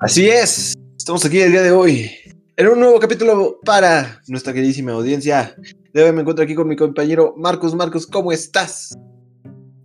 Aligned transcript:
Así 0.00 0.30
es, 0.30 0.72
estamos 0.96 1.22
aquí 1.26 1.40
el 1.40 1.52
día 1.52 1.60
de 1.60 1.72
hoy 1.72 2.10
en 2.56 2.68
un 2.68 2.80
nuevo 2.80 2.98
capítulo 2.98 3.60
para 3.66 4.22
nuestra 4.28 4.54
queridísima 4.54 4.92
audiencia. 4.92 5.54
De 5.92 6.02
hoy 6.02 6.10
me 6.12 6.22
encuentro 6.22 6.42
aquí 6.42 6.54
con 6.54 6.68
mi 6.68 6.74
compañero 6.74 7.34
Marcos. 7.36 7.74
Marcos, 7.74 8.06
¿cómo 8.06 8.32
estás? 8.32 8.96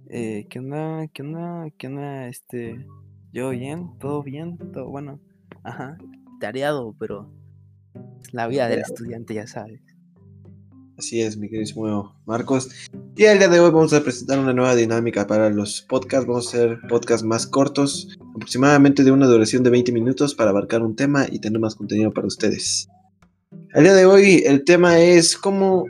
Eh, 0.09 0.47
¿Qué 0.49 0.59
onda? 0.59 1.05
¿Qué 1.13 1.21
onda? 1.21 1.67
¿Qué 1.77 1.87
onda? 1.87 2.29
Este, 2.29 2.87
yo 3.33 3.49
bien, 3.49 3.91
todo 3.99 4.23
bien, 4.23 4.57
todo 4.71 4.87
bueno. 4.87 5.19
Ajá, 5.63 5.97
tareado, 6.39 6.95
pero 6.97 7.29
es 8.23 8.33
la 8.33 8.47
vida 8.47 8.69
del 8.69 8.79
estudiante, 8.79 9.33
ya 9.33 9.47
sabes. 9.47 9.81
Así 10.97 11.21
es, 11.21 11.35
mi 11.35 11.49
queridísimo 11.49 12.15
Marcos. 12.25 12.69
Y 13.17 13.25
el 13.25 13.37
día 13.37 13.49
de 13.49 13.59
hoy 13.59 13.69
vamos 13.69 13.91
a 13.91 14.01
presentar 14.01 14.39
una 14.39 14.53
nueva 14.53 14.75
dinámica 14.75 15.27
para 15.27 15.49
los 15.49 15.81
podcasts. 15.81 16.25
Vamos 16.25 16.45
a 16.45 16.49
hacer 16.49 16.79
podcasts 16.87 17.25
más 17.25 17.45
cortos, 17.45 18.17
aproximadamente 18.33 19.03
de 19.03 19.11
una 19.11 19.27
duración 19.27 19.61
de 19.63 19.71
20 19.71 19.91
minutos 19.91 20.33
para 20.35 20.51
abarcar 20.51 20.81
un 20.83 20.95
tema 20.95 21.27
y 21.29 21.39
tener 21.39 21.59
más 21.59 21.75
contenido 21.75 22.13
para 22.13 22.27
ustedes. 22.27 22.87
El 23.73 23.83
día 23.83 23.93
de 23.93 24.05
hoy 24.05 24.43
el 24.45 24.63
tema 24.63 24.97
es 24.99 25.35
cómo 25.35 25.85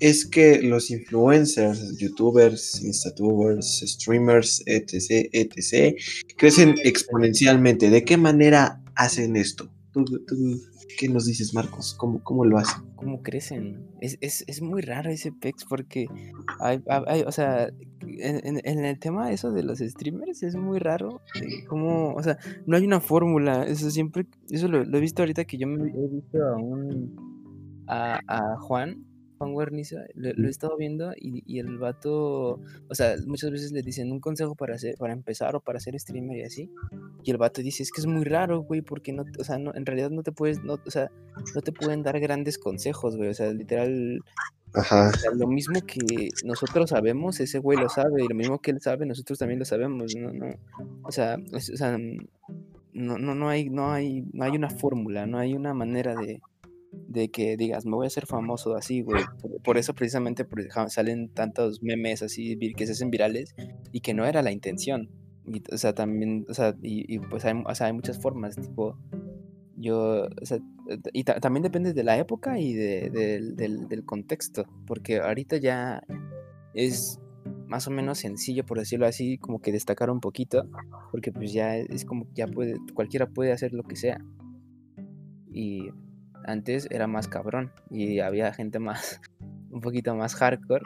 es 0.00 0.26
que 0.26 0.60
los 0.60 0.90
influencers, 0.90 1.96
youtubers, 1.96 2.82
instatubers, 2.82 3.82
streamers, 3.86 4.62
etc., 4.66 5.30
etc., 5.32 5.96
crecen 6.36 6.74
exponencialmente. 6.84 7.88
¿De 7.88 8.04
qué 8.04 8.18
manera 8.18 8.82
hacen 8.96 9.36
esto? 9.36 9.70
¿Qué 10.98 11.08
nos 11.08 11.26
dices, 11.26 11.52
Marcos? 11.54 11.94
¿Cómo, 11.94 12.22
cómo 12.22 12.44
lo 12.44 12.58
hacen? 12.58 12.84
¿Cómo 12.94 13.22
crecen? 13.22 13.86
Es, 14.00 14.18
es, 14.20 14.44
es 14.46 14.62
muy 14.62 14.82
raro 14.82 15.10
ese 15.10 15.32
pex 15.32 15.64
porque 15.64 16.06
hay, 16.60 16.82
o 17.26 17.32
sea, 17.32 17.68
en, 18.00 18.60
en, 18.64 18.84
el 18.84 18.98
tema 18.98 19.32
eso 19.32 19.52
de 19.52 19.62
los 19.62 19.78
streamers 19.78 20.42
es 20.42 20.54
muy 20.54 20.78
raro. 20.78 21.22
Eh, 21.34 21.64
como, 21.66 22.14
o 22.14 22.22
sea, 22.22 22.38
no 22.66 22.76
hay 22.76 22.86
una 22.86 23.00
fórmula. 23.00 23.64
Eso 23.64 23.90
siempre, 23.90 24.26
eso 24.50 24.68
lo, 24.68 24.82
he 24.82 25.00
visto 25.00 25.22
ahorita 25.22 25.44
que 25.44 25.58
yo 25.58 25.66
me 25.66 25.90
he 25.90 26.08
visto 26.08 26.44
a 26.44 26.56
un, 26.56 27.84
a, 27.86 28.20
a 28.26 28.56
Juan 28.58 29.05
Juan 29.38 29.52
Guarniza, 29.52 30.04
lo, 30.14 30.46
he 30.46 30.50
estado 30.50 30.76
viendo 30.76 31.12
y, 31.16 31.42
y, 31.46 31.58
el 31.58 31.78
vato, 31.78 32.60
o 32.88 32.94
sea, 32.94 33.16
muchas 33.26 33.50
veces 33.50 33.72
le 33.72 33.82
dicen 33.82 34.10
un 34.12 34.20
consejo 34.20 34.54
para 34.54 34.74
hacer, 34.74 34.96
para 34.96 35.12
empezar 35.12 35.54
o 35.56 35.60
para 35.60 35.80
ser 35.80 35.98
streamer 35.98 36.38
y 36.38 36.42
así. 36.42 36.70
Y 37.22 37.30
el 37.30 37.36
vato 37.36 37.62
dice, 37.62 37.82
es 37.82 37.92
que 37.92 38.00
es 38.00 38.06
muy 38.06 38.24
raro, 38.24 38.60
güey, 38.60 38.82
porque 38.82 39.12
no, 39.12 39.24
o 39.38 39.44
sea, 39.44 39.58
no, 39.58 39.74
en 39.74 39.84
realidad 39.84 40.10
no 40.10 40.22
te 40.22 40.32
puedes, 40.32 40.62
no, 40.62 40.74
o 40.74 40.90
sea, 40.90 41.10
no 41.54 41.60
te 41.60 41.72
pueden 41.72 42.02
dar 42.02 42.18
grandes 42.20 42.58
consejos, 42.58 43.16
güey. 43.16 43.28
O 43.28 43.34
sea, 43.34 43.52
literal, 43.52 44.20
Ajá. 44.74 45.12
lo 45.34 45.46
mismo 45.46 45.80
que 45.86 46.28
nosotros 46.44 46.90
sabemos, 46.90 47.40
ese 47.40 47.58
güey 47.58 47.78
lo 47.78 47.88
sabe, 47.88 48.24
y 48.24 48.28
lo 48.28 48.34
mismo 48.34 48.60
que 48.60 48.70
él 48.70 48.80
sabe, 48.80 49.06
nosotros 49.06 49.38
también 49.38 49.58
lo 49.58 49.64
sabemos, 49.64 50.14
no, 50.16 50.32
no, 50.32 50.54
o 51.02 51.12
sea, 51.12 51.36
o 51.52 51.60
sea 51.60 51.98
no, 52.96 53.18
no, 53.18 53.34
no 53.34 53.48
hay, 53.50 53.68
no 53.68 53.92
hay, 53.92 54.24
no 54.32 54.44
hay 54.44 54.52
una 54.52 54.70
fórmula, 54.70 55.26
no 55.26 55.38
hay 55.38 55.54
una 55.54 55.74
manera 55.74 56.14
de, 56.14 56.40
de 57.08 57.30
que 57.30 57.56
digas, 57.56 57.84
me 57.86 57.92
voy 57.92 58.06
a 58.06 58.08
hacer 58.08 58.26
famoso 58.26 58.74
así, 58.74 59.02
güey. 59.02 59.22
Por, 59.64 59.78
eso 59.78 59.94
precisamente 59.94 60.46
salen 60.88 61.28
tantos 61.28 61.82
memes 61.82 62.22
así 62.22 62.58
que 62.74 62.86
se 62.86 62.92
hacen 62.92 63.10
virales 63.10 63.54
y 63.92 64.00
que 64.00 64.14
no 64.14 64.24
era 64.26 64.42
la 64.42 64.52
intención. 64.52 65.10
Y, 65.46 65.62
o 65.72 65.78
sea, 65.78 65.94
también, 65.94 66.44
o 66.48 66.54
sea, 66.54 66.74
y, 66.82 67.18
pues 67.18 67.44
hay, 67.44 67.62
o 67.64 67.74
sea, 67.74 67.86
hay 67.86 67.92
muchas 67.92 68.20
formas, 68.20 68.56
tipo, 68.56 68.98
yo, 69.76 70.26
o 70.40 70.46
sea, 70.46 70.58
y 71.12 71.24
también 71.24 71.62
depende 71.62 71.92
de 71.92 72.04
la 72.04 72.18
época 72.18 72.58
y 72.58 72.74
de, 72.74 73.10
del, 73.10 73.88
del 73.88 74.04
contexto, 74.04 74.64
porque 74.86 75.18
ahorita 75.18 75.58
ya 75.58 76.02
es 76.74 77.20
más 77.66 77.86
o 77.86 77.90
menos 77.90 78.18
sencillo, 78.18 78.64
por 78.64 78.78
decirlo 78.78 79.06
así, 79.06 79.38
como 79.38 79.60
que 79.60 79.72
destacar 79.72 80.10
un 80.10 80.20
poquito, 80.20 80.68
porque 81.10 81.32
pues 81.32 81.52
ya 81.52 81.76
es 81.76 82.04
como 82.04 82.26
ya 82.34 82.46
puede, 82.46 82.76
cualquiera 82.94 83.26
puede 83.26 83.52
hacer 83.52 83.72
lo 83.72 83.82
que 83.82 83.96
sea. 83.96 84.18
Y 85.52 85.90
antes 86.46 86.88
era 86.90 87.06
más 87.06 87.28
cabrón 87.28 87.72
y 87.90 88.20
había 88.20 88.52
gente 88.52 88.78
más, 88.78 89.20
un 89.70 89.80
poquito 89.80 90.14
más 90.14 90.34
hardcore, 90.34 90.84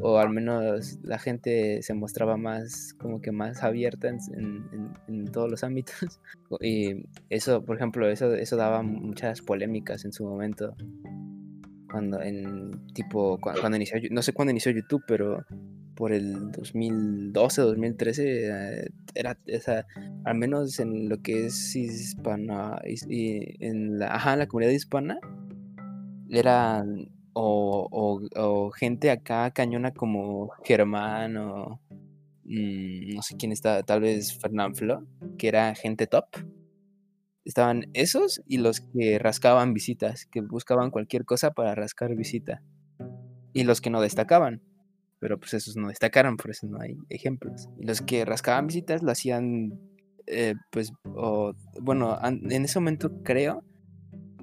o 0.00 0.18
al 0.18 0.30
menos 0.30 0.98
la 1.02 1.18
gente 1.18 1.82
se 1.82 1.94
mostraba 1.94 2.36
más, 2.36 2.94
como 2.94 3.20
que 3.20 3.32
más 3.32 3.62
abierta 3.62 4.08
en, 4.08 5.24
todos 5.32 5.50
los 5.50 5.64
ámbitos. 5.64 6.20
Y 6.60 7.04
eso, 7.28 7.62
por 7.62 7.76
ejemplo, 7.76 8.08
eso, 8.08 8.34
eso 8.34 8.56
daba 8.56 8.82
muchas 8.82 9.42
polémicas 9.42 10.06
en 10.06 10.12
su 10.12 10.24
momento. 10.24 10.74
Cuando 11.90 12.22
en 12.22 12.86
tipo, 12.94 13.38
cuando, 13.38 13.76
inició, 13.76 13.98
no 14.10 14.22
sé 14.22 14.32
cuándo 14.32 14.52
inició 14.52 14.72
YouTube, 14.72 15.02
pero 15.06 15.44
por 15.98 16.12
el 16.12 16.52
2012, 16.52 17.60
2013, 17.60 18.46
eh, 18.46 18.88
era, 19.16 19.36
al 20.24 20.36
menos 20.36 20.78
en 20.78 21.08
lo 21.08 21.20
que 21.22 21.46
es 21.46 21.74
hispana, 21.74 22.80
y 22.84 23.64
en 23.66 23.98
la, 23.98 24.14
ajá, 24.14 24.36
la 24.36 24.46
comunidad 24.46 24.70
hispana, 24.70 25.18
eran 26.30 27.10
o, 27.32 27.88
o, 27.90 28.70
gente 28.70 29.10
acá 29.10 29.50
cañona 29.50 29.92
como 29.92 30.52
Germán 30.62 31.36
o 31.36 31.80
mm, 32.44 33.14
no 33.16 33.22
sé 33.22 33.36
quién 33.36 33.50
está, 33.50 33.82
tal 33.82 34.00
vez 34.00 34.38
Fernán 34.38 34.76
Flo, 34.76 35.04
que 35.36 35.48
era 35.48 35.74
gente 35.74 36.06
top. 36.06 36.26
Estaban 37.44 37.90
esos 37.92 38.40
y 38.46 38.58
los 38.58 38.82
que 38.82 39.18
rascaban 39.18 39.74
visitas, 39.74 40.26
que 40.26 40.42
buscaban 40.42 40.92
cualquier 40.92 41.24
cosa 41.24 41.50
para 41.50 41.74
rascar 41.74 42.14
visita. 42.14 42.62
Y 43.52 43.64
los 43.64 43.80
que 43.80 43.90
no 43.90 44.00
destacaban 44.00 44.62
pero 45.20 45.38
pues 45.38 45.54
esos 45.54 45.76
no 45.76 45.88
destacaron, 45.88 46.36
por 46.36 46.50
eso 46.50 46.66
no 46.66 46.80
hay 46.80 46.96
ejemplos. 47.08 47.68
Y 47.78 47.86
los 47.86 48.00
que 48.00 48.24
rascaban 48.24 48.66
visitas 48.66 49.02
lo 49.02 49.10
hacían, 49.10 49.78
eh, 50.26 50.54
pues, 50.70 50.92
bueno, 51.80 52.18
en 52.22 52.64
ese 52.64 52.78
momento 52.78 53.22
creo 53.22 53.64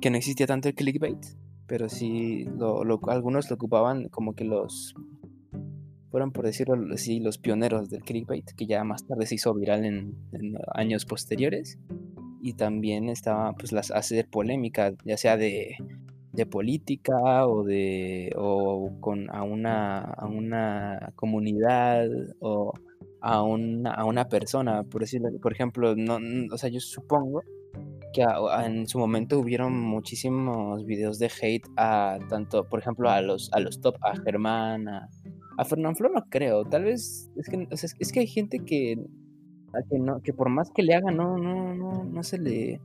que 0.02 0.10
no 0.10 0.18
existía 0.18 0.48
tanto 0.48 0.70
el 0.70 0.76
clickbait, 0.76 1.26
pero 1.68 1.90
sí, 1.90 2.46
lo, 2.58 2.84
algunos 3.10 3.50
lo 3.50 3.56
ocupaban 3.56 4.10
como 4.10 4.36
que 4.36 4.44
los, 4.44 4.94
fueron 6.12 6.32
por 6.32 6.46
decirlo 6.46 6.78
así, 6.94 7.20
los 7.20 7.38
pioneros 7.38 7.90
del 7.90 8.04
clickbait, 8.04 8.52
que 8.56 8.68
ya 8.68 8.84
más 8.84 9.06
tarde 9.08 9.26
se 9.26 9.36
hizo 9.36 9.54
viral 9.54 9.86
en, 9.86 10.16
años 10.74 11.06
posteriores. 11.06 11.78
Y 12.42 12.54
también 12.54 13.10
estaba, 13.10 13.54
pues, 13.54 13.72
las 13.72 13.90
hacer 13.90 14.30
polémica, 14.30 14.94
ya 15.04 15.18
sea 15.18 15.36
de 15.36 15.78
de 16.36 16.46
política 16.46 17.48
o 17.48 17.64
de 17.64 18.32
o 18.38 18.92
con 19.00 19.30
a 19.34 19.44
una 19.44 20.00
a 20.00 20.28
una 20.28 21.14
comunidad 21.16 22.08
o 22.40 22.74
a 23.22 23.42
una, 23.42 23.92
a 23.92 24.06
una 24.06 24.26
persona 24.28 24.84
por 24.84 25.02
decirlo 25.02 25.30
por 25.42 25.54
ejemplo 25.54 25.96
no, 25.96 26.20
o 26.52 26.58
sea 26.58 26.70
yo 26.70 26.80
supongo 26.80 27.42
que 28.14 28.24
en 28.66 28.88
su 28.88 29.00
momento 29.00 29.40
hubieron 29.40 29.80
muchísimos 29.80 30.86
videos 30.86 31.20
de 31.20 31.32
hate 31.42 31.68
a 31.76 32.20
tanto 32.30 32.68
por 32.70 32.80
ejemplo 32.80 33.10
a 33.10 33.22
los 33.22 33.52
a 33.54 33.60
los 33.60 33.82
top 33.82 33.96
a 34.02 34.16
Germán 34.16 34.88
a, 34.88 35.10
a 35.58 35.66
Fernán 35.66 35.96
Flo 35.96 36.10
no 36.10 36.26
creo 36.30 36.66
tal 36.66 36.84
vez 36.84 37.30
es 37.36 37.50
que 37.50 37.68
es 38.00 38.12
que 38.12 38.20
hay 38.20 38.28
gente 38.28 38.60
que 38.60 38.98
que 39.90 40.00
no 40.00 40.22
que 40.22 40.32
por 40.32 40.50
más 40.50 40.72
que 40.72 40.84
le 40.84 40.96
haga 40.96 41.12
no 41.12 41.38
no 41.38 41.74
no 41.74 42.06
no 42.06 42.24
se 42.24 42.38
le 42.38 42.80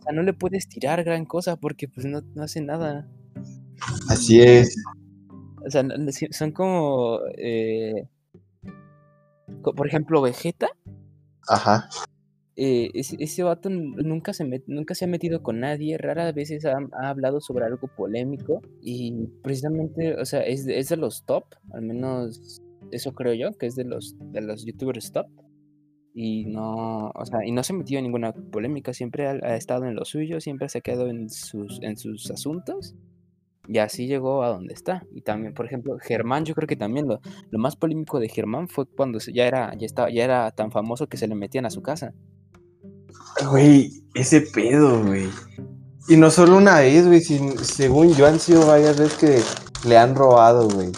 o 0.00 0.02
sea, 0.02 0.12
no 0.12 0.22
le 0.22 0.32
puedes 0.32 0.68
tirar 0.68 1.04
gran 1.04 1.26
cosa 1.26 1.56
porque 1.56 1.88
pues 1.88 2.06
no, 2.06 2.22
hace 2.42 2.62
nada. 2.62 3.06
Así 4.08 4.40
es. 4.40 4.74
O 5.64 5.70
sea, 5.70 5.84
son 6.30 6.52
como, 6.52 7.20
eh, 7.36 8.08
por 9.62 9.86
ejemplo, 9.86 10.22
Vegeta. 10.22 10.68
Ajá. 11.46 11.88
Eh, 12.56 12.90
ese, 12.94 13.42
vato 13.42 13.70
nunca 13.70 14.32
se, 14.32 14.62
nunca 14.66 14.94
se 14.94 15.04
ha 15.04 15.08
metido 15.08 15.42
con 15.42 15.60
nadie, 15.60 15.96
raras 15.96 16.34
veces 16.34 16.64
ha, 16.66 16.76
hablado 16.92 17.40
sobre 17.40 17.64
algo 17.64 17.88
polémico 17.88 18.60
y 18.82 19.28
precisamente, 19.42 20.14
o 20.16 20.24
sea, 20.26 20.40
es 20.40 20.66
de, 20.66 20.78
es 20.78 20.90
de 20.90 20.96
los 20.96 21.24
top, 21.24 21.44
al 21.72 21.82
menos 21.82 22.62
eso 22.90 23.12
creo 23.12 23.32
yo, 23.32 23.56
que 23.56 23.66
es 23.66 23.76
de 23.76 23.84
los, 23.84 24.14
de 24.18 24.42
los 24.42 24.66
youtubers 24.66 25.12
top 25.12 25.26
y 26.14 26.46
no, 26.46 27.10
o 27.14 27.26
sea, 27.26 27.44
y 27.44 27.52
no 27.52 27.62
se 27.62 27.72
metió 27.72 27.98
en 27.98 28.04
ninguna 28.04 28.32
polémica, 28.32 28.92
siempre 28.92 29.28
ha, 29.28 29.56
estado 29.56 29.86
en 29.86 29.94
lo 29.94 30.04
suyo, 30.04 30.40
siempre 30.40 30.68
se 30.68 30.78
ha 30.78 30.80
quedado 30.80 31.08
en 31.08 31.30
sus, 31.30 31.80
en 31.82 31.96
sus 31.96 32.30
asuntos 32.30 32.94
y 33.68 33.78
así 33.78 34.08
llegó 34.08 34.42
a 34.42 34.48
donde 34.48 34.74
está. 34.74 35.06
Y 35.14 35.22
también, 35.22 35.54
por 35.54 35.66
ejemplo, 35.66 35.96
Germán, 36.00 36.44
yo 36.44 36.54
creo 36.54 36.66
que 36.66 36.76
también 36.76 37.06
lo, 37.06 37.20
lo 37.50 37.58
más 37.58 37.76
polémico 37.76 38.18
de 38.18 38.28
Germán 38.28 38.68
fue 38.68 38.86
cuando 38.86 39.20
ya 39.20 39.46
era, 39.46 39.72
ya 39.78 39.86
estaba, 39.86 40.10
ya 40.10 40.24
era 40.24 40.50
tan 40.50 40.72
famoso 40.72 41.06
que 41.06 41.16
se 41.16 41.28
le 41.28 41.36
metían 41.36 41.66
a 41.66 41.70
su 41.70 41.80
casa. 41.80 42.12
Güey, 43.48 43.90
ese 44.14 44.40
pedo, 44.40 45.04
güey. 45.04 45.28
Y 46.08 46.16
no 46.16 46.30
solo 46.30 46.56
una 46.56 46.80
vez, 46.80 47.06
güey, 47.06 47.20
según 47.20 48.12
yo 48.14 48.26
han 48.26 48.40
sido 48.40 48.66
varias 48.66 48.98
veces 48.98 49.18
que 49.18 49.88
le 49.88 49.96
han 49.96 50.16
robado, 50.16 50.68
güey. 50.68 50.90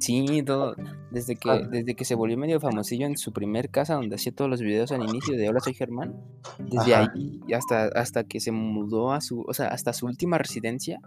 Sí, 0.00 0.42
todo, 0.44 0.74
desde 1.10 1.36
que, 1.36 1.50
ah. 1.50 1.60
desde 1.70 1.94
que 1.94 2.04
se 2.04 2.14
volvió 2.14 2.36
medio 2.36 2.60
famosillo 2.60 3.06
en 3.06 3.16
su 3.16 3.32
primer 3.32 3.70
casa 3.70 3.94
donde 3.94 4.16
hacía 4.16 4.32
todos 4.32 4.50
los 4.50 4.60
videos 4.60 4.92
al 4.92 5.02
inicio 5.08 5.36
de 5.36 5.48
Hola 5.48 5.60
soy 5.60 5.74
Germán, 5.74 6.14
desde 6.58 6.94
ahí 6.94 7.40
hasta, 7.54 7.86
hasta 7.86 8.24
que 8.24 8.40
se 8.40 8.52
mudó 8.52 9.12
a 9.12 9.20
su, 9.20 9.42
o 9.46 9.54
sea, 9.54 9.68
hasta 9.68 9.92
su 9.92 10.06
última 10.06 10.38
residencia, 10.38 11.00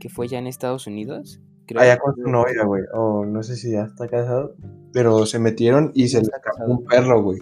que 0.00 0.08
fue 0.08 0.28
ya 0.28 0.38
en 0.38 0.46
Estados 0.46 0.86
Unidos. 0.86 1.40
Creo 1.66 1.82
Allá 1.82 1.98
con 1.98 2.14
su 2.14 2.22
novia, 2.22 2.64
güey, 2.64 2.82
o 2.94 3.26
no 3.26 3.42
sé 3.42 3.54
si 3.56 3.72
ya 3.72 3.82
está 3.82 4.08
casado, 4.08 4.54
pero 4.92 5.26
se 5.26 5.38
metieron 5.38 5.90
y 5.94 6.08
se 6.08 6.18
le 6.20 6.24
sacó 6.24 6.64
un 6.66 6.84
perro, 6.84 7.22
güey. 7.22 7.40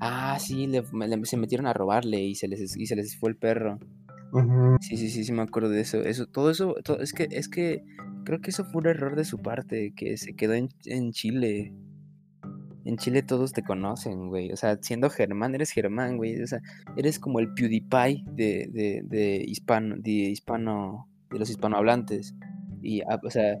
Ah, 0.00 0.38
sí, 0.38 0.66
le, 0.66 0.82
le- 1.06 1.24
se 1.26 1.36
metieron 1.36 1.66
a 1.66 1.72
robarle 1.72 2.20
y 2.22 2.34
se 2.34 2.48
les, 2.48 2.76
y 2.76 2.86
se 2.86 2.96
les 2.96 3.18
fue 3.18 3.30
el 3.30 3.36
perro. 3.36 3.78
Sí, 4.80 4.96
sí, 4.96 5.10
sí, 5.10 5.24
sí 5.24 5.32
me 5.32 5.42
acuerdo 5.42 5.70
de 5.70 5.80
eso. 5.80 5.98
Eso, 5.98 6.26
todo 6.26 6.50
eso, 6.50 6.74
todo- 6.84 7.00
es 7.00 7.12
que, 7.12 7.26
es 7.32 7.48
que 7.48 7.82
creo 8.30 8.40
que 8.40 8.50
eso 8.50 8.64
fue 8.64 8.82
un 8.82 8.86
error 8.86 9.16
de 9.16 9.24
su 9.24 9.38
parte, 9.38 9.92
que 9.96 10.16
se 10.16 10.36
quedó 10.36 10.54
en, 10.54 10.68
en 10.84 11.10
Chile. 11.10 11.72
En 12.84 12.96
Chile 12.96 13.24
todos 13.24 13.52
te 13.52 13.64
conocen, 13.64 14.28
güey. 14.28 14.52
O 14.52 14.56
sea, 14.56 14.78
siendo 14.80 15.10
Germán, 15.10 15.56
eres 15.56 15.72
Germán, 15.72 16.16
güey. 16.16 16.40
O 16.40 16.46
sea, 16.46 16.60
eres 16.96 17.18
como 17.18 17.40
el 17.40 17.52
PewDiePie 17.54 18.22
de, 18.30 18.68
de, 18.72 19.02
de 19.04 19.44
hispano, 19.44 19.96
de 19.98 20.12
hispano, 20.12 21.08
de 21.32 21.40
los 21.40 21.50
hispanohablantes. 21.50 22.36
Y, 22.80 23.00
ah, 23.00 23.18
o 23.20 23.30
sea, 23.30 23.58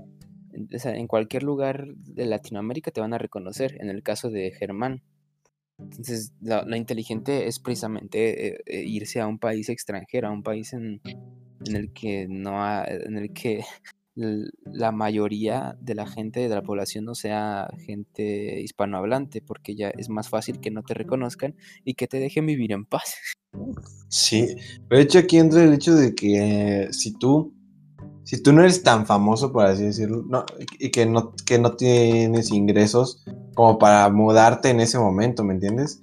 en, 0.52 1.08
cualquier 1.08 1.42
lugar 1.42 1.88
de 1.96 2.26
Latinoamérica 2.26 2.92
te 2.92 3.00
van 3.00 3.12
a 3.12 3.18
reconocer, 3.18 3.76
en 3.80 3.88
el 3.90 4.04
caso 4.04 4.30
de 4.30 4.52
Germán. 4.52 5.02
Entonces, 5.80 6.32
la 6.40 6.76
inteligente 6.76 7.48
es 7.48 7.58
precisamente 7.58 8.46
eh, 8.46 8.60
eh, 8.66 8.84
irse 8.84 9.18
a 9.18 9.26
un 9.26 9.40
país 9.40 9.68
extranjero, 9.68 10.28
a 10.28 10.30
un 10.30 10.44
país 10.44 10.72
en, 10.74 11.00
en 11.66 11.74
el 11.74 11.92
que 11.92 12.28
no 12.28 12.62
ha- 12.62 12.84
en 12.84 13.18
el 13.18 13.32
que 13.32 13.64
la 14.64 14.92
mayoría 14.92 15.76
de 15.80 15.94
la 15.94 16.06
gente 16.06 16.40
de 16.40 16.54
la 16.54 16.62
población 16.62 17.04
no 17.04 17.14
sea 17.14 17.68
gente 17.86 18.60
hispanohablante, 18.60 19.42
porque 19.42 19.74
ya 19.74 19.88
es 19.90 20.08
más 20.08 20.28
fácil 20.28 20.60
que 20.60 20.70
no 20.70 20.82
te 20.82 20.94
reconozcan 20.94 21.54
y 21.84 21.94
que 21.94 22.06
te 22.06 22.18
dejen 22.18 22.46
vivir 22.46 22.72
en 22.72 22.84
paz. 22.84 23.14
Sí, 24.12 24.56
de 24.88 25.00
hecho 25.00 25.20
aquí 25.20 25.38
entra 25.38 25.62
el 25.62 25.72
hecho 25.72 25.94
de 25.94 26.14
que 26.16 26.88
si 26.90 27.16
tú, 27.16 27.54
si 28.24 28.42
tú 28.42 28.52
no 28.52 28.60
eres 28.60 28.82
tan 28.82 29.06
famoso, 29.06 29.52
por 29.52 29.66
así 29.66 29.84
decirlo, 29.84 30.24
y 30.78 30.90
que 30.90 31.06
no, 31.06 31.32
que 31.46 31.58
no 31.58 31.76
tienes 31.76 32.50
ingresos 32.50 33.24
como 33.54 33.78
para 33.78 34.08
mudarte 34.10 34.70
en 34.70 34.80
ese 34.80 34.98
momento, 34.98 35.44
¿me 35.44 35.54
entiendes? 35.54 36.00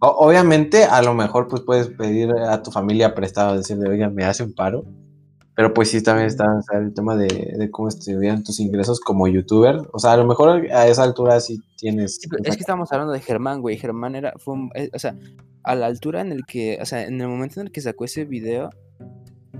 Obviamente, 0.00 0.84
a 0.84 1.02
lo 1.02 1.12
mejor 1.12 1.48
pues 1.48 1.62
puedes 1.62 1.88
pedir 1.88 2.30
a 2.32 2.62
tu 2.62 2.70
familia 2.70 3.14
prestado, 3.14 3.56
decirle, 3.56 3.90
oiga, 3.90 4.08
me 4.08 4.24
hace 4.24 4.42
un 4.42 4.54
paro. 4.54 4.84
Pero 5.60 5.74
pues 5.74 5.90
sí, 5.90 6.02
también 6.02 6.26
está 6.26 6.44
o 6.56 6.62
sea, 6.62 6.78
el 6.78 6.94
tema 6.94 7.16
de, 7.16 7.26
de 7.58 7.70
cómo 7.70 7.88
estuvieran 7.88 8.42
tus 8.42 8.60
ingresos 8.60 8.98
como 8.98 9.28
youtuber. 9.28 9.76
O 9.92 9.98
sea, 9.98 10.12
a 10.12 10.16
lo 10.16 10.24
mejor 10.24 10.66
a 10.72 10.86
esa 10.88 11.02
altura 11.02 11.38
sí 11.38 11.60
tienes... 11.76 12.14
Sí, 12.16 12.28
es 12.44 12.56
que 12.56 12.60
estábamos 12.60 12.90
hablando 12.92 13.12
de 13.12 13.20
Germán, 13.20 13.60
güey. 13.60 13.76
Germán 13.76 14.14
era, 14.14 14.32
fue 14.38 14.54
un- 14.54 14.70
eh, 14.74 14.88
o 14.94 14.98
sea, 14.98 15.14
a 15.62 15.74
la 15.74 15.84
altura 15.84 16.22
en 16.22 16.32
el 16.32 16.46
que, 16.46 16.78
o 16.80 16.86
sea, 16.86 17.02
en 17.04 17.20
el 17.20 17.28
momento 17.28 17.60
en 17.60 17.66
el 17.66 17.72
que 17.72 17.82
sacó 17.82 18.06
ese 18.06 18.24
video, 18.24 18.70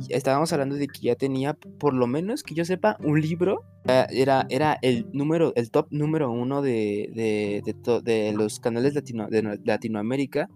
estábamos 0.09 0.51
hablando 0.55 0.77
de 0.77 0.87
que 0.87 1.01
ya 1.03 1.17
tenía, 1.17 1.53
por 1.79 1.93
lo 1.93 2.07
menos 2.07 2.43
que 2.45 2.55
yo 2.55 2.65
sepa, 2.65 2.97
un 3.05 3.21
libro. 3.21 3.65
Era, 3.85 4.47
era 4.49 4.79
el 4.81 5.07
número, 5.13 5.53
el 5.55 5.71
top 5.71 5.89
número 5.91 6.31
uno 6.31 6.63
de, 6.63 7.11
de, 7.15 7.61
de, 7.63 7.75
to- 7.75 8.01
de 8.01 8.33
los 8.33 8.59
canales 8.59 8.95
latino, 8.95 9.29
de 9.29 9.43
no- 9.43 9.55
Latinoamérica. 9.65 10.49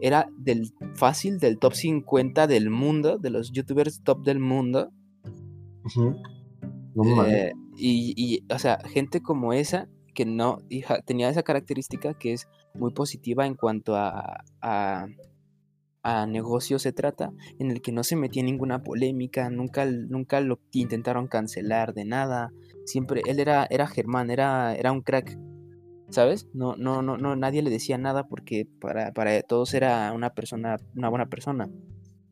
Era 0.00 0.28
del 0.36 0.72
fácil 0.94 1.38
del 1.38 1.58
top 1.58 1.74
50 1.74 2.46
del 2.46 2.70
mundo, 2.70 3.18
de 3.18 3.30
los 3.30 3.52
youtubers 3.52 4.02
top 4.02 4.24
del 4.24 4.40
mundo. 4.40 4.90
No. 6.94 7.26
Eh, 7.26 7.52
y, 7.76 8.14
y, 8.16 8.44
o 8.52 8.58
sea, 8.58 8.78
gente 8.86 9.20
como 9.20 9.52
esa, 9.52 9.88
que 10.14 10.24
no 10.26 10.58
hija, 10.68 11.00
tenía 11.02 11.30
esa 11.30 11.42
característica 11.42 12.14
que 12.14 12.32
es 12.32 12.48
muy 12.74 12.92
positiva 12.92 13.46
en 13.46 13.54
cuanto 13.54 13.96
a, 13.96 14.44
a, 14.60 15.06
a 16.02 16.26
negocio 16.26 16.78
se 16.78 16.92
trata, 16.92 17.32
en 17.58 17.70
el 17.70 17.80
que 17.82 17.92
no 17.92 18.04
se 18.04 18.16
metía 18.16 18.40
en 18.40 18.46
ninguna 18.46 18.82
polémica, 18.82 19.50
nunca, 19.50 19.84
nunca 19.86 20.40
lo 20.40 20.60
intentaron 20.72 21.28
cancelar 21.28 21.94
de 21.94 22.04
nada. 22.04 22.52
Siempre, 22.84 23.22
él 23.26 23.38
era, 23.38 23.66
era 23.70 23.86
Germán, 23.86 24.30
era, 24.30 24.74
era 24.74 24.92
un 24.92 25.02
crack, 25.02 25.38
¿sabes? 26.10 26.46
No, 26.54 26.76
no, 26.76 27.02
no, 27.02 27.16
no, 27.16 27.36
nadie 27.36 27.62
le 27.62 27.70
decía 27.70 27.98
nada 27.98 28.26
porque 28.28 28.66
para, 28.80 29.12
para 29.12 29.40
todos 29.42 29.74
era 29.74 30.12
una 30.12 30.30
persona, 30.34 30.76
una 30.96 31.08
buena 31.08 31.26
persona. 31.26 31.68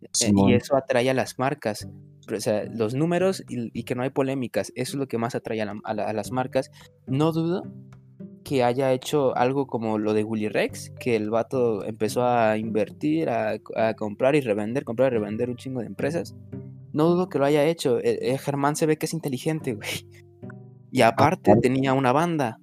Eh, 0.02 0.30
y 0.48 0.52
eso 0.54 0.76
atrae 0.76 1.08
a 1.10 1.14
las 1.14 1.38
marcas. 1.38 1.88
O 2.32 2.40
sea, 2.40 2.64
los 2.64 2.94
números 2.94 3.42
y, 3.48 3.70
y 3.78 3.84
que 3.84 3.94
no 3.94 4.02
hay 4.02 4.10
polémicas, 4.10 4.70
eso 4.74 4.92
es 4.92 4.98
lo 4.98 5.08
que 5.08 5.16
más 5.18 5.34
atrae 5.34 5.62
a, 5.62 5.64
la- 5.66 5.80
a 5.84 5.94
la- 5.94 6.04
a 6.04 6.12
las 6.12 6.30
marcas. 6.30 6.70
No 7.06 7.32
dudo 7.32 7.62
que 8.44 8.64
haya 8.64 8.92
hecho 8.92 9.36
algo 9.36 9.66
como 9.66 9.98
lo 9.98 10.12
de 10.14 10.24
Willy 10.24 10.48
Rex, 10.48 10.90
que 11.00 11.16
el 11.16 11.30
vato 11.30 11.84
empezó 11.84 12.24
a 12.24 12.56
invertir, 12.58 13.28
a, 13.30 13.56
a 13.76 13.94
comprar 13.94 14.34
y 14.36 14.40
revender, 14.40 14.84
comprar 14.84 15.12
y 15.12 15.16
revender 15.16 15.50
un 15.50 15.56
chingo 15.56 15.80
de 15.80 15.86
empresas. 15.86 16.34
No 16.92 17.08
dudo 17.08 17.28
que 17.28 17.38
lo 17.38 17.44
haya 17.44 17.64
hecho. 17.64 17.98
Eh, 17.98 18.18
eh, 18.22 18.38
Germán 18.38 18.76
se 18.76 18.86
ve 18.86 18.96
que 18.96 19.06
es 19.06 19.12
inteligente, 19.14 19.74
güey. 19.74 20.06
Y 20.90 21.02
aparte 21.02 21.50
Aparte. 21.50 21.68
tenía 21.68 21.92
una 21.92 22.12
banda. 22.12 22.58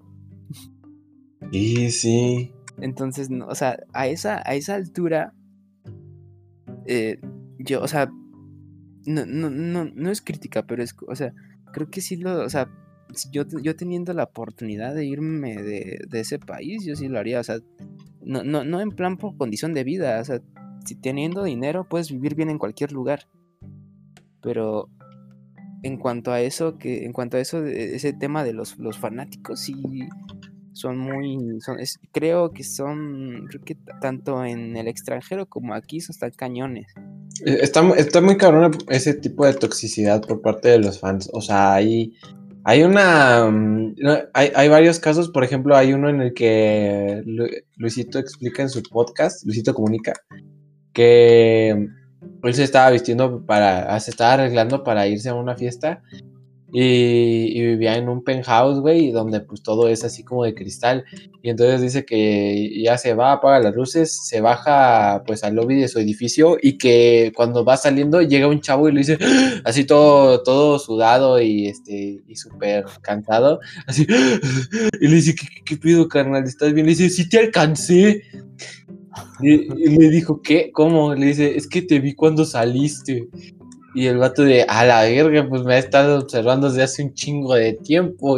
Sí, 1.52 1.92
sí. 1.92 2.52
Entonces, 2.80 3.30
no, 3.30 3.48
o 3.48 3.56
sea, 3.56 3.80
a 3.94 4.08
esa, 4.08 4.42
a 4.46 4.56
esa 4.56 4.76
altura, 4.76 5.34
eh, 6.86 7.20
yo, 7.60 7.82
o 7.82 7.88
sea, 7.88 8.12
no, 9.06 9.26
no, 9.26 9.50
no, 9.50 9.86
no 9.86 10.12
es 10.12 10.22
crítica, 10.22 10.66
pero 10.66 10.84
es, 10.84 10.96
o 11.08 11.16
sea, 11.16 11.34
creo 11.72 11.90
que 11.90 12.02
sí 12.02 12.18
lo, 12.18 12.44
o 12.44 12.50
sea, 12.50 12.70
yo, 13.32 13.44
yo 13.62 13.76
teniendo 13.76 14.14
la 14.14 14.24
oportunidad 14.24 14.94
de 14.94 15.06
irme 15.06 15.56
de, 15.62 16.00
de 16.08 16.20
ese 16.20 16.40
país, 16.40 16.84
yo 16.86 16.96
sí 16.96 17.08
lo 17.08 17.20
haría, 17.20 17.40
o 17.40 17.44
sea, 17.44 17.60
no, 18.22 18.44
no, 18.44 18.64
no 18.64 18.82
en 18.82 18.92
plan 18.92 19.18
por 19.18 19.38
condición 19.38 19.74
de 19.74 19.84
vida, 19.84 20.20
o 20.20 20.26
sea, 20.26 20.42
si 20.86 20.96
teniendo 20.96 21.44
dinero 21.44 21.88
puedes 21.88 22.12
vivir 22.12 22.36
bien 22.36 22.50
en 22.50 22.58
cualquier 22.58 22.92
lugar, 22.92 23.28
pero 24.42 24.90
en 25.84 25.98
cuanto 25.98 26.32
a 26.32 26.42
eso, 26.42 26.78
que, 26.78 27.06
en 27.06 27.14
cuanto 27.14 27.38
a 27.38 27.40
eso, 27.40 27.64
ese 27.66 28.12
tema 28.14 28.44
de 28.44 28.54
los, 28.54 28.80
los 28.80 28.98
fanáticos, 28.98 29.60
sí 29.60 29.76
son 30.76 30.98
muy, 30.98 31.60
son, 31.62 31.80
es- 31.80 32.00
creo 32.12 32.52
que 32.52 32.64
son, 32.64 33.46
creo 33.50 33.62
que 33.64 33.78
tanto 34.02 34.44
en 34.44 34.76
el 34.76 34.88
extranjero 34.88 35.46
como 35.48 35.74
aquí 35.74 36.02
son 36.02 36.16
tan 36.18 36.32
cañones. 36.32 36.88
Eh, 37.46 37.60
Está, 37.62 37.82
está 37.98 38.20
muy 38.22 38.36
cabrón 38.38 38.72
ese 38.90 39.14
tipo 39.14 39.46
de 39.46 39.54
toxicidad 39.54 40.22
por 40.22 40.42
parte 40.42 40.68
de 40.70 40.80
los 40.80 41.00
fans. 41.00 41.30
O 41.34 41.40
sea, 41.42 41.74
hay, 41.76 42.14
hay 42.66 42.84
una. 42.84 43.50
mm, 43.50 43.96
Hay, 44.34 44.52
hay 44.56 44.68
varios 44.70 45.00
casos. 45.00 45.30
Por 45.30 45.44
ejemplo, 45.44 45.76
hay 45.78 45.94
uno 45.94 46.10
en 46.10 46.22
el 46.22 46.34
que 46.34 47.22
Lu- 47.26 47.48
Luisito 47.78 48.20
explica 48.20 48.62
en 48.64 48.70
su 48.70 48.84
podcast, 48.84 49.46
Luisito 49.46 49.74
Comunica, 49.74 50.14
que 50.94 51.70
él 52.44 52.54
se 52.54 52.64
estaba 52.64 52.92
vistiendo 52.92 53.46
para. 53.46 53.98
Se 54.00 54.12
estaba 54.12 54.34
arreglando 54.34 54.84
para 54.84 55.08
irse 55.08 55.30
a 55.30 55.36
una 55.36 55.56
fiesta. 55.56 56.02
Y, 56.78 57.62
vivía 57.62 57.96
en 57.96 58.10
un 58.10 58.22
penthouse, 58.22 58.82
güey, 58.82 59.12
donde 59.12 59.40
pues 59.40 59.64
todo 59.64 59.88
es 59.88 60.04
así 60.04 60.26
como 60.26 60.44
de 60.44 60.54
cristal. 60.54 61.06
Y 61.42 61.50
entonces 61.50 61.82
dice 61.82 62.06
que 62.06 62.70
ya 62.84 62.98
se 62.98 63.14
va, 63.14 63.32
apaga 63.32 63.62
las 63.62 63.74
luces, 63.74 64.28
se 64.28 64.42
baja 64.42 65.24
pues 65.26 65.46
al 65.46 65.56
lobby 65.56 65.76
de 65.76 65.88
su 65.88 66.00
edificio 66.00 66.58
y 66.62 66.78
que 66.78 67.32
cuando 67.34 67.64
va 67.64 67.78
saliendo 67.78 68.22
llega 68.22 68.50
un 68.50 68.60
chavo 68.60 68.90
y 68.90 68.92
le 68.92 69.00
dice 69.00 69.18
así 69.64 69.86
todo, 69.86 70.44
todo 70.44 70.78
sudado 70.78 71.40
y 71.42 71.68
este 71.68 72.22
y 72.28 72.36
súper 72.36 72.84
cansado, 73.02 73.62
así 73.88 74.06
y 75.00 75.08
le 75.08 75.16
dice, 75.16 75.34
¿qué, 75.34 75.48
qué, 75.64 75.78
pido, 75.78 76.10
carnal? 76.10 76.44
¿Estás 76.44 76.74
bien? 76.74 76.88
Le 76.88 76.92
dice, 76.92 77.10
sí 77.10 77.30
te 77.30 77.40
alcancé. 77.40 78.22
Y 79.40 79.98
le 79.98 80.10
dijo, 80.10 80.42
¿qué? 80.42 80.72
¿Cómo? 80.74 81.16
Le 81.16 81.28
dice, 81.28 81.56
es 81.56 81.68
que 81.68 81.82
te 81.82 82.02
vi 82.02 82.16
cuando 82.16 82.44
saliste. 82.44 83.30
Y 83.96 84.08
el 84.08 84.18
vato 84.18 84.44
de, 84.44 84.64
a 84.64 84.86
la 84.86 85.04
verga, 85.04 85.48
pues 85.48 85.64
me 85.64 85.76
ha 85.76 85.78
estado 85.78 86.20
observando 86.20 86.68
desde 86.70 86.84
hace 86.84 87.04
un 87.04 87.14
chingo 87.14 87.56
de 87.56 87.74
tiempo. 87.74 88.38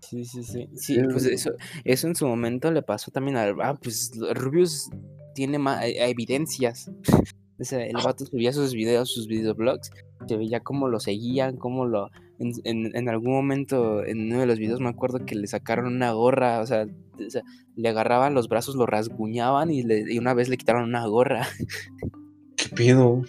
Sí, 0.00 0.24
sí, 0.24 0.44
sí. 0.44 0.68
Sí, 0.76 0.98
pues 1.10 1.26
eso, 1.26 1.50
eso 1.84 2.06
en 2.06 2.14
su 2.14 2.26
momento 2.26 2.70
le 2.70 2.82
pasó 2.82 3.10
también 3.10 3.36
al. 3.36 3.60
Ah, 3.60 3.74
pues 3.82 4.12
Rubius 4.34 4.88
tiene 5.34 5.58
más 5.58 5.82
evidencias. 5.84 6.90
O 7.56 7.62
sea, 7.62 7.86
el 7.86 7.94
vato 7.94 8.26
subía 8.26 8.52
sus 8.52 8.74
videos, 8.74 9.14
sus 9.14 9.28
videoblogs, 9.28 9.92
se 10.26 10.36
veía 10.36 10.58
cómo 10.58 10.88
lo 10.88 10.98
seguían, 10.98 11.56
cómo 11.56 11.86
lo. 11.86 12.10
En, 12.40 12.52
en, 12.64 12.96
en 12.96 13.08
algún 13.08 13.32
momento, 13.32 14.04
en 14.04 14.26
uno 14.26 14.40
de 14.40 14.46
los 14.46 14.58
videos, 14.58 14.80
me 14.80 14.88
acuerdo 14.88 15.24
que 15.24 15.36
le 15.36 15.46
sacaron 15.46 15.86
una 15.86 16.10
gorra, 16.10 16.60
o 16.60 16.66
sea, 16.66 16.84
o 16.84 17.30
sea 17.30 17.42
le 17.76 17.88
agarraban 17.88 18.34
los 18.34 18.48
brazos, 18.48 18.74
lo 18.74 18.86
rasguñaban 18.86 19.70
y, 19.70 19.82
le, 19.82 20.12
y 20.12 20.18
una 20.18 20.34
vez 20.34 20.48
le 20.48 20.56
quitaron 20.56 20.84
una 20.84 21.06
gorra. 21.06 21.46
¿Qué 22.56 22.68
pedo? 22.74 23.22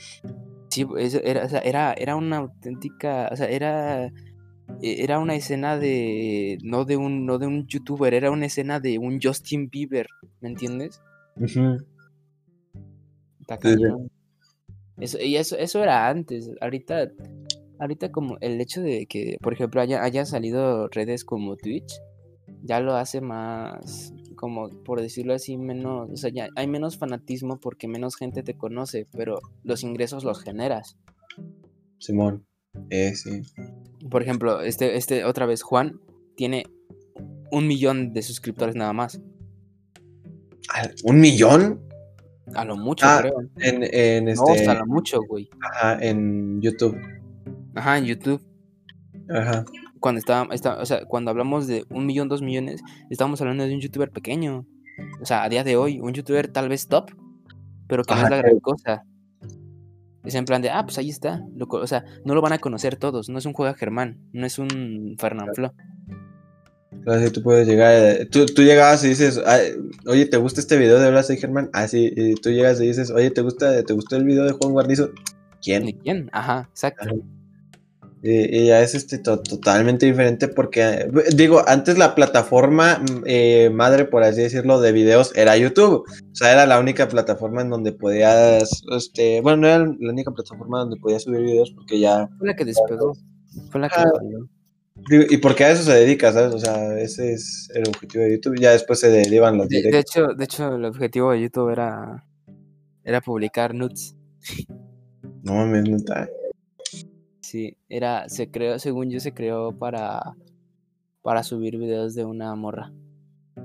Sí, 0.76 0.86
era, 1.24 1.46
o 1.46 1.50
sea, 1.50 1.60
era, 1.60 1.94
era 1.94 2.18
una 2.18 2.38
auténtica, 2.38 3.30
o 3.32 3.36
sea, 3.38 3.48
era, 3.48 4.08
e- 4.82 5.04
era 5.04 5.20
una 5.20 5.36
escena 5.36 5.78
de, 5.78 6.58
no 6.64 6.84
de 6.84 6.98
un, 6.98 7.26
no 7.26 7.38
de 7.38 7.48
un 7.48 7.66
youtuber, 7.66 8.14
era 8.14 8.30
una 8.30 8.48
escena 8.48 8.82
de 8.82 8.98
un 8.98 9.20
Justin 9.22 9.70
Bieber, 9.70 10.08
¿me 10.42 10.50
entiendes? 10.50 11.02
Ujú. 11.38 11.78
Está 13.40 13.58
Sí, 13.62 13.76
sí. 13.78 13.84
Eso, 14.98 15.18
y 15.22 15.38
eso, 15.38 15.58
eso 15.58 15.82
era 15.82 16.10
antes, 16.10 16.52
ahorita, 16.60 17.10
ahorita 17.80 18.12
como 18.12 18.38
el 18.42 18.60
hecho 18.60 18.82
de 18.82 19.06
que, 19.06 19.38
por 19.42 19.54
ejemplo, 19.54 19.80
haya, 19.80 20.04
haya 20.04 20.26
salido 20.26 20.90
redes 20.90 21.24
como 21.24 21.56
Twitch, 21.56 22.02
ya 22.64 22.82
lo 22.82 22.96
hace 22.96 23.22
más, 23.22 24.14
como 24.36 24.70
por 24.84 25.02
decirlo 25.02 25.34
así, 25.34 25.58
menos, 25.58 26.10
o 26.12 26.18
sea, 26.18 26.30
ya 26.30 26.50
hay 26.56 26.68
menos 26.68 26.98
fanatismo 26.98 27.60
porque 27.60 27.88
menos 27.88 28.16
gente 28.16 28.44
te 28.44 28.56
conoce, 28.58 29.08
pero 29.12 29.40
los 29.64 29.84
ingresos 29.84 30.24
los 30.24 30.42
generas. 30.42 30.98
Simón. 32.00 32.46
Eh, 32.90 33.14
sí. 33.16 33.42
Por 34.10 34.22
ejemplo, 34.22 34.62
este, 34.62 34.98
este, 34.98 35.24
otra 35.26 35.46
vez, 35.46 35.62
Juan 35.64 36.00
tiene 36.36 36.66
un 37.52 37.68
millón 37.68 38.14
de 38.14 38.22
suscriptores 38.22 38.76
nada 38.76 38.94
más. 38.94 39.22
¿Un 41.04 41.20
millón? 41.20 41.82
A 42.54 42.66
lo 42.66 42.76
mucho, 42.76 43.06
Ah, 43.08 43.20
creo. 43.22 43.40
En, 43.60 43.84
en 43.84 44.26
No, 44.26 44.32
este. 44.32 44.52
hasta 44.52 44.74
lo 44.76 44.86
mucho, 44.86 45.20
güey. 45.28 45.50
Ajá, 45.62 45.98
en 46.06 46.62
YouTube. 46.62 46.98
Ajá, 47.76 47.98
en 47.98 48.06
YouTube. 48.06 48.42
Ajá. 49.30 49.66
Cuando 50.06 50.20
estaba, 50.20 50.54
está- 50.54 50.78
o 50.78 50.86
sea, 50.86 51.04
cuando 51.06 51.32
hablamos 51.32 51.66
de 51.66 51.84
un 51.90 52.06
millón, 52.06 52.28
dos 52.30 52.44
millones, 52.44 52.80
estamos 53.10 53.42
hablando 53.42 53.64
de 53.66 53.74
un 53.74 53.82
youtuber 53.82 54.12
pequeño. 54.12 54.64
O 55.20 55.26
sea, 55.26 55.42
a 55.44 55.50
día 55.50 55.64
de 55.64 55.78
hoy, 55.78 56.00
un 56.00 56.14
youtuber 56.14 56.48
tal 56.48 56.70
vez 56.70 56.88
top, 56.88 57.10
pero 57.88 58.04
que 58.04 58.14
no 58.14 58.22
es 58.22 58.30
la 58.30 58.38
gran 58.38 58.60
cosa. 58.60 59.04
Es 60.24 60.36
en 60.36 60.46
plan 60.46 60.62
de, 60.62 60.70
ah, 60.70 60.84
pues 60.84 61.00
ahí 61.00 61.10
está. 61.10 61.42
lo 61.56 61.66
o 61.68 61.88
sea, 61.88 62.06
no 62.24 62.36
lo 62.36 62.42
van 62.44 62.54
a 62.54 62.60
conocer 62.60 62.98
todos. 62.98 63.30
No 63.30 63.40
es 63.40 63.48
un 63.48 63.54
Juega 63.54 63.74
Germán, 63.74 64.20
no 64.32 64.46
es 64.46 64.60
un 64.60 65.16
Fernanfloo. 65.18 65.72
Entonces 66.92 67.32
tú 67.32 67.42
puedes 67.42 67.68
llegar, 67.68 67.92
eh, 67.96 68.26
tú, 68.28 68.46
tú 68.46 68.62
llegabas 68.62 69.04
y 69.04 69.08
dices, 69.10 69.42
"Ay, 69.44 69.72
oye, 70.06 70.28
¿te 70.28 70.38
gusta 70.38 70.62
este 70.62 70.78
video 70.78 71.00
de 71.00 71.10
Blas 71.10 71.32
y 71.32 71.38
Germán? 71.38 71.72
Ah, 71.74 71.88
sí, 71.88 72.14
y 72.16 72.36
tú 72.36 72.52
llegas 72.52 72.80
y 72.80 72.86
dices, 72.86 73.10
oye, 73.10 73.32
¿te 73.32 73.42
gusta, 73.42 73.82
¿te 73.84 73.94
gustó 73.94 74.18
el 74.18 74.24
video 74.26 74.44
de 74.46 74.52
Juan 74.52 74.72
Guarnizo? 74.72 75.10
¿Quién? 75.64 75.86
¿Ni 75.86 75.94
quién? 75.96 76.30
Ajá, 76.32 76.68
exacto. 76.70 77.06
Ajá. 77.06 77.16
Y, 78.28 78.58
y 78.58 78.66
ya 78.68 78.82
es 78.82 78.96
este 78.96 79.20
to- 79.20 79.40
totalmente 79.44 80.08
diferente 80.08 80.48
porque, 80.48 80.82
eh, 80.82 81.08
digo, 81.36 81.62
antes 81.68 81.96
la 82.00 82.16
plataforma 82.16 83.00
eh, 83.26 83.70
madre, 83.72 84.06
por 84.06 84.24
así 84.24 84.42
decirlo, 84.42 84.82
de 84.82 84.92
videos 84.92 85.32
era 85.36 85.56
YouTube. 85.58 86.06
O 86.10 86.36
sea, 86.36 86.52
era 86.52 86.66
la 86.66 86.80
única 86.80 87.08
plataforma 87.08 87.62
en 87.62 87.70
donde 87.70 87.92
podías, 87.92 88.82
este, 88.98 89.42
bueno, 89.42 89.58
no 89.58 89.68
era 89.68 89.78
la 90.00 90.12
única 90.12 90.32
plataforma 90.32 90.80
donde 90.80 90.98
podías 90.98 91.22
subir 91.22 91.42
videos 91.42 91.72
porque 91.76 92.00
ya, 92.00 92.28
Fue 92.40 92.48
la 92.48 92.56
que 92.56 92.66
despegó. 92.66 93.14
Fue 93.70 93.80
la 93.80 93.90
que 93.90 93.96
Ah, 94.00 94.10
y 95.30 95.38
porque 95.38 95.66
a 95.66 95.72
eso 95.72 95.84
se 95.84 95.94
dedica, 95.94 96.32
¿sabes? 96.34 96.56
O 96.56 96.60
sea, 96.60 96.98
ese 96.98 97.34
es 97.34 97.70
el 97.76 97.88
objetivo 97.88 98.24
de 98.24 98.32
YouTube. 98.38 98.58
Ya 98.60 98.72
después 98.72 99.00
se 99.02 99.10
derivan 99.10 99.58
los 99.58 99.68
De, 99.70 99.76
de 99.76 99.84
directos. 99.84 100.16
hecho, 100.16 100.28
de 100.34 100.44
hecho, 100.46 100.74
el 100.76 100.86
objetivo 100.86 101.32
de 101.32 101.42
YouTube 101.42 101.70
era, 101.70 102.26
era 103.04 103.22
publicar 103.22 103.76
nudes. 103.76 104.16
No 105.44 105.54
mames, 105.54 105.84
neta. 105.84 106.28
Sí, 107.46 107.78
era, 107.90 108.28
se 108.28 108.50
creó, 108.50 108.80
según 108.80 109.12
yo, 109.12 109.20
se 109.20 109.32
creó 109.32 109.72
para, 109.78 110.36
para 111.22 111.44
subir 111.44 111.78
videos 111.78 112.16
de 112.16 112.26
una 112.26 112.56
morra. 112.56 112.92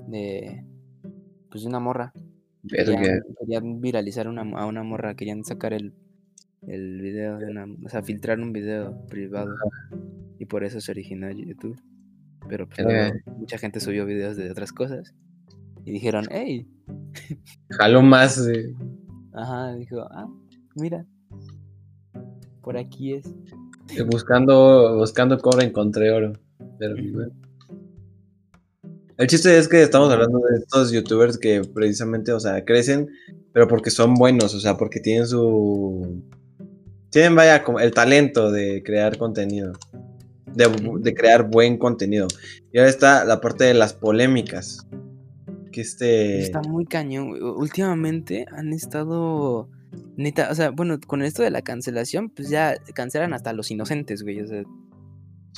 De, 0.07 0.67
pues 1.51 1.63
de 1.63 1.71
una 1.71 1.81
morra. 1.81 2.13
Querían, 2.69 3.23
querían 3.39 3.81
viralizar 3.81 4.29
una, 4.29 4.43
a 4.43 4.67
una 4.67 4.83
morra, 4.83 5.15
querían 5.15 5.47
sacar 5.47 5.73
el, 5.73 5.95
el 6.67 7.01
video 7.01 7.39
de 7.39 7.47
una, 7.47 7.65
o 7.83 7.89
sea, 7.89 8.03
filtrar 8.03 8.39
un 8.39 8.53
video 8.53 9.07
privado. 9.07 9.55
Y 10.39 10.45
por 10.45 10.63
eso 10.63 10.79
se 10.83 10.93
originó 10.93 11.31
YouTube. 11.31 11.81
Pero 12.51 12.69
pues, 12.69 12.81
luego 12.81 13.15
mucha 13.39 13.57
gente 13.57 13.81
subió 13.81 14.05
videos 14.05 14.37
de 14.37 14.51
otras 14.51 14.73
cosas. 14.73 15.15
Y 15.87 15.93
dijeron, 15.93 16.27
hey, 16.31 16.69
Jalo 17.71 18.03
más. 18.03 18.47
eh, 18.47 18.75
ajá, 19.33 19.73
dijo, 19.73 20.03
ah, 20.11 20.29
mira, 20.77 21.07
por 22.61 22.77
aquí 22.77 23.15
es. 23.15 23.35
Buscando, 24.09 24.97
buscando 24.97 25.39
cobre 25.39 25.67
encontré 25.67 26.11
oro. 26.11 26.33
Pero, 26.79 26.97
bueno. 27.13 27.33
El 29.17 29.27
chiste 29.27 29.59
es 29.59 29.69
que 29.69 29.83
estamos 29.83 30.11
hablando 30.11 30.39
de 30.39 30.59
estos 30.59 30.93
youtubers 30.93 31.37
que 31.37 31.63
precisamente, 31.63 32.33
o 32.33 32.41
sea, 32.41 32.65
crecen, 32.65 33.11
pero 33.53 33.69
porque 33.69 33.91
son 33.91 34.15
buenos, 34.15 34.55
o 34.55 34.61
sea, 34.61 34.77
porque 34.77 35.01
tienen 35.01 35.27
su... 35.27 36.23
Tienen, 37.11 37.35
vaya, 37.35 37.63
el 37.81 37.91
talento 37.93 38.51
de 38.51 38.83
crear 38.83 39.19
contenido. 39.19 39.73
De, 40.47 40.69
de 41.01 41.15
crear 41.15 41.51
buen 41.51 41.77
contenido. 41.77 42.29
Y 42.73 42.79
ahora 42.79 42.89
está 42.89 43.25
la 43.25 43.41
parte 43.41 43.65
de 43.65 43.75
las 43.75 43.93
polémicas. 43.93 44.87
Que 45.71 45.83
este... 45.83 46.41
Está 46.41 46.63
muy 46.63 46.87
cañón. 46.87 47.43
Últimamente 47.43 48.47
han 48.51 48.73
estado. 48.73 49.69
Neta, 50.17 50.49
o 50.51 50.55
sea, 50.55 50.71
bueno, 50.71 50.99
con 51.07 51.23
esto 51.23 51.43
de 51.43 51.51
la 51.51 51.63
cancelación, 51.63 52.31
pues 52.31 52.49
ya 52.49 52.77
cancelan 52.95 53.33
hasta 53.33 53.53
los 53.53 53.71
inocentes, 53.71 54.23
güey. 54.23 54.41
O 54.41 54.47
sea, 54.47 54.63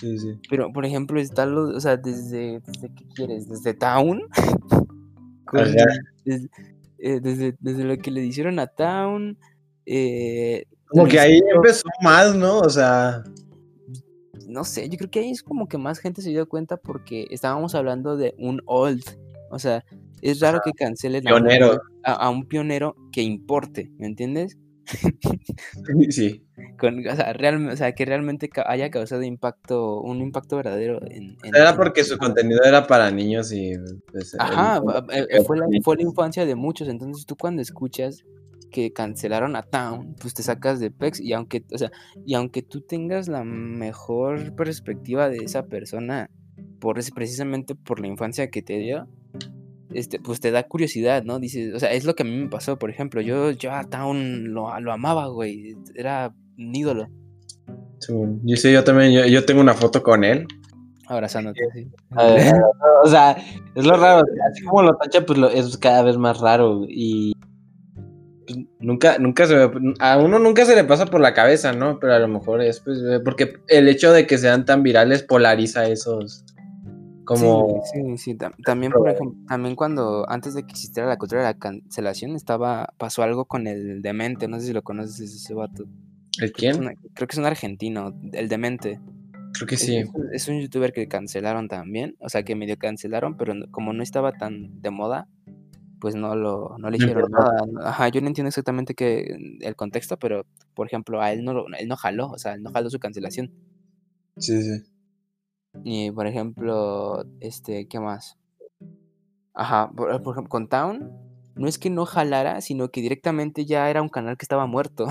Sí, 0.01 0.19
sí. 0.19 0.39
pero 0.49 0.73
por 0.73 0.87
ejemplo, 0.87 1.21
está 1.21 1.47
los. 1.47 1.75
O 1.75 1.81
sea, 1.81 1.97
desde. 1.97 2.61
¿Desde 2.67 2.95
qué 2.95 3.05
quieres? 3.15 3.49
¿Desde 3.49 3.75
Town? 3.75 4.23
Desde, 6.25 6.49
eh, 6.99 7.21
desde, 7.21 7.57
desde 7.61 7.85
lo 7.85 7.99
que 7.99 8.11
le 8.11 8.25
hicieron 8.25 8.59
a 8.59 8.69
Town. 8.69 9.37
Eh, 9.85 10.65
Como 10.87 11.07
que 11.07 11.21
ahí 11.21 11.41
empezó 11.55 11.89
más, 12.01 12.35
¿no? 12.35 12.61
O 12.61 12.71
sea... 12.71 13.23
No 14.47 14.65
sé, 14.65 14.89
yo 14.89 14.97
creo 14.97 15.11
que 15.11 15.21
ahí 15.21 15.31
es 15.31 15.43
como 15.43 15.69
que 15.69 15.79
más 15.79 15.99
gente 15.99 16.23
se 16.23 16.31
dio 16.31 16.49
cuenta 16.49 16.77
porque 16.77 17.27
estábamos 17.31 17.75
hablando 17.75 18.17
de 18.17 18.35
un 18.39 18.62
old. 18.67 19.03
O 19.51 19.59
sea, 19.59 19.85
es 20.23 20.41
raro 20.41 20.61
que 20.64 20.73
cancelen 20.73 21.29
a 21.29 21.35
un 21.37 21.43
Pionero. 21.43 21.71
old- 21.73 21.81
a, 22.05 22.12
a 22.14 22.31
un 22.31 22.47
pionero 22.47 22.97
que 23.12 23.21
importe, 23.23 23.91
¿me 23.99 24.07
entiendes? 24.07 24.57
Sí. 26.11 26.43
Con, 26.79 27.07
o, 27.07 27.17
sea, 27.17 27.33
realme- 27.33 27.73
o 27.73 27.76
sea, 27.76 27.93
que 27.93 28.05
realmente 28.05 28.50
haya 28.67 28.91
causado 28.91 29.23
impacto, 29.23 30.00
un 30.00 30.21
impacto 30.21 30.57
verdadero 30.57 31.00
en... 31.11 31.37
en- 31.43 31.55
Era 31.55 31.76
porque 31.76 32.05
su 32.05 32.19
contenido 32.19 32.61
era 32.64 32.87
para 32.87 33.11
niños 33.11 33.52
y... 33.52 33.73
pues, 34.11 34.35
Ajá, 34.38 34.81
el- 35.11 35.23
eh, 35.23 35.26
eh, 35.31 35.43
fue, 35.45 35.59
la, 35.59 35.67
fue 35.83 35.97
la 35.97 36.02
infancia 36.02 36.45
de 36.47 36.55
muchos, 36.55 36.88
entonces 36.88 37.26
tú 37.26 37.37
cuando 37.37 37.62
escuchas 37.62 38.25
que 38.71 38.93
cancelaron 38.93 39.55
a 39.55 39.62
Town, 39.62 40.14
pues 40.21 40.35
te 40.35 40.43
sacas 40.43 40.81
de 40.81 40.91
pex 40.91 41.21
y 41.21 41.33
aunque, 41.35 41.62
o 41.73 41.79
sea, 41.79 41.91
y 42.25 42.35
aunque 42.35 42.62
tú 42.62 42.81
tengas 42.81 43.29
la 43.29 43.45
mejor 43.45 44.55
perspectiva 44.57 45.29
de 45.29 45.38
esa 45.38 45.67
persona, 45.67 46.31
por 46.81 46.99
precisamente 47.14 47.75
por 47.75 48.00
la 48.00 48.07
infancia 48.07 48.49
que 48.50 48.62
te 48.62 48.79
dio, 48.79 49.07
este, 49.95 50.19
pues 50.21 50.41
te 50.41 50.51
da 50.51 50.63
curiosidad, 50.65 51.23
¿no? 51.25 51.39
Dices, 51.39 51.75
o 51.75 51.79
sea, 51.79 51.93
es 51.93 52.05
lo 52.05 52.15
que 52.15 52.23
a 52.23 52.27
mí 52.27 52.37
me 52.37 52.49
pasó, 52.49 52.79
por 52.79 52.91
ejemplo, 52.91 53.21
yo, 53.21 53.51
yo 53.53 53.73
a 53.73 53.85
Town 53.85 54.53
lo, 54.53 54.79
lo 54.81 54.93
amaba, 54.93 55.27
güey, 55.29 55.77
era 55.95 56.35
un 56.59 56.75
ídolo, 56.77 57.09
Sí, 58.01 58.13
Yo 58.43 58.57
sé, 58.57 58.73
yo 58.73 58.83
también, 58.83 59.13
yo, 59.13 59.25
yo 59.27 59.45
tengo 59.45 59.61
una 59.61 59.75
foto 59.75 60.03
con 60.03 60.25
él. 60.25 60.47
abrazándote 61.07 61.61
así. 61.71 61.89
o 63.05 63.07
sea, 63.07 63.37
es 63.77 63.87
lo 63.87 63.97
raro. 63.97 64.25
Así 64.51 64.65
como 64.65 64.83
lo 64.83 64.97
tacha, 64.97 65.25
pues 65.25 65.39
lo, 65.39 65.49
es 65.49 65.77
cada 65.79 66.03
vez 66.03 66.17
más 66.17 66.41
raro. 66.41 66.85
Y 66.89 67.33
nunca, 68.81 69.19
nunca 69.19 69.47
se 69.47 69.55
me- 69.69 69.95
a 70.01 70.19
uno 70.19 70.39
nunca 70.41 70.65
se 70.65 70.75
le 70.75 70.83
pasa 70.85 71.07
por 71.07 71.21
la 71.21 71.33
cabeza, 71.33 71.73
¿no? 71.73 71.99
Pero 72.01 72.15
a 72.15 72.19
lo 72.19 72.27
mejor 72.29 72.61
es 72.61 72.81
pues, 72.81 72.99
porque 73.25 73.55
el 73.69 73.89
hecho 73.89 74.13
de 74.13 74.27
que 74.27 74.37
sean 74.37 74.65
tan 74.65 74.83
virales 74.83 75.23
polariza 75.23 75.87
esos. 75.87 76.45
Como. 77.25 77.83
Sí, 77.85 78.00
sí, 78.00 78.19
sí, 78.19 78.35
tam- 78.37 78.55
también, 78.64 78.93
por 78.93 79.09
ejemplo, 79.09 79.38
también 79.47 79.76
cuando 79.76 80.29
antes 80.29 80.55
de 80.55 80.62
que 80.64 80.73
existiera 80.73 81.09
la 81.09 81.17
cultura 81.19 81.43
de 81.43 81.49
la 81.49 81.55
cancelación, 81.59 82.35
estaba, 82.37 82.93
pasó 82.99 83.23
algo 83.23 83.45
con 83.45 83.67
el 83.67 84.02
demente, 84.02 84.49
no 84.49 84.59
sé 84.61 84.67
si 84.67 84.73
lo 84.73 84.83
conoces 84.83 85.21
ese 85.21 85.55
vato. 85.55 85.85
¿El 86.41 86.52
Creo 86.52 86.52
que 86.52 86.67
es 86.71 86.76
quién? 86.79 86.99
creo 87.14 87.29
que 87.29 87.35
es 87.35 87.38
un 87.38 87.47
argentino, 87.47 88.14
el 88.33 88.49
demente. 88.49 89.00
Creo 89.55 89.67
que 89.69 89.76
sí. 89.76 89.97
Es, 89.99 90.09
un- 90.14 90.29
es 90.35 90.49
un 90.49 90.61
youtuber 90.61 90.93
que 90.93 91.07
cancelaron 91.09 91.69
también, 91.69 92.17
o 92.21 92.29
sea 92.29 92.43
que 92.43 92.57
medio 92.57 92.76
cancelaron, 92.76 93.37
pero 93.37 93.55
como 93.71 93.93
no 93.93 94.02
estaba 94.02 94.33
tan 94.33 94.81
de 94.83 94.91
moda, 94.91 95.29
pues 96.00 96.17
no 96.17 96.35
lo, 96.35 96.76
no 96.79 96.91
le 96.91 96.97
hicieron 96.97 97.31
nada. 97.31 97.64
Ajá, 97.88 98.09
yo 98.09 98.21
no 98.21 98.26
entiendo 98.26 98.49
exactamente 98.49 98.95
qué, 98.95 99.37
el 99.61 99.76
contexto, 99.76 100.17
pero 100.19 100.45
por 100.75 100.88
ejemplo, 100.88 101.21
a 101.23 101.33
él 101.33 101.45
no 101.45 101.52
lo, 101.52 101.67
él 101.79 101.87
no 101.87 101.97
jaló, 101.97 102.29
o 102.31 102.38
sea, 102.38 102.55
él 102.55 102.62
no 102.64 102.73
jaló 102.73 102.91
su 102.91 102.99
cancelación. 102.99 103.52
Sí, 104.38 104.61
sí. 104.62 104.83
Y 105.85 106.11
por 106.11 106.26
ejemplo, 106.26 107.25
este, 107.41 107.87
¿qué 107.88 108.00
más? 108.00 108.37
Ajá, 109.55 109.91
por, 109.91 110.23
por 110.23 110.35
ejemplo, 110.35 110.49
con 110.49 110.69
Town, 110.69 111.11
no 111.55 111.69
es 111.69 111.79
que 111.79 111.91
no 111.91 112.07
jalara, 112.07 112.61
sino 112.61 112.91
que 112.91 113.00
directamente 113.00 113.64
ya 113.64 113.91
era 113.91 114.02
un 114.02 114.09
canal 114.09 114.37
que 114.37 114.45
estaba 114.45 114.67
muerto. 114.67 115.07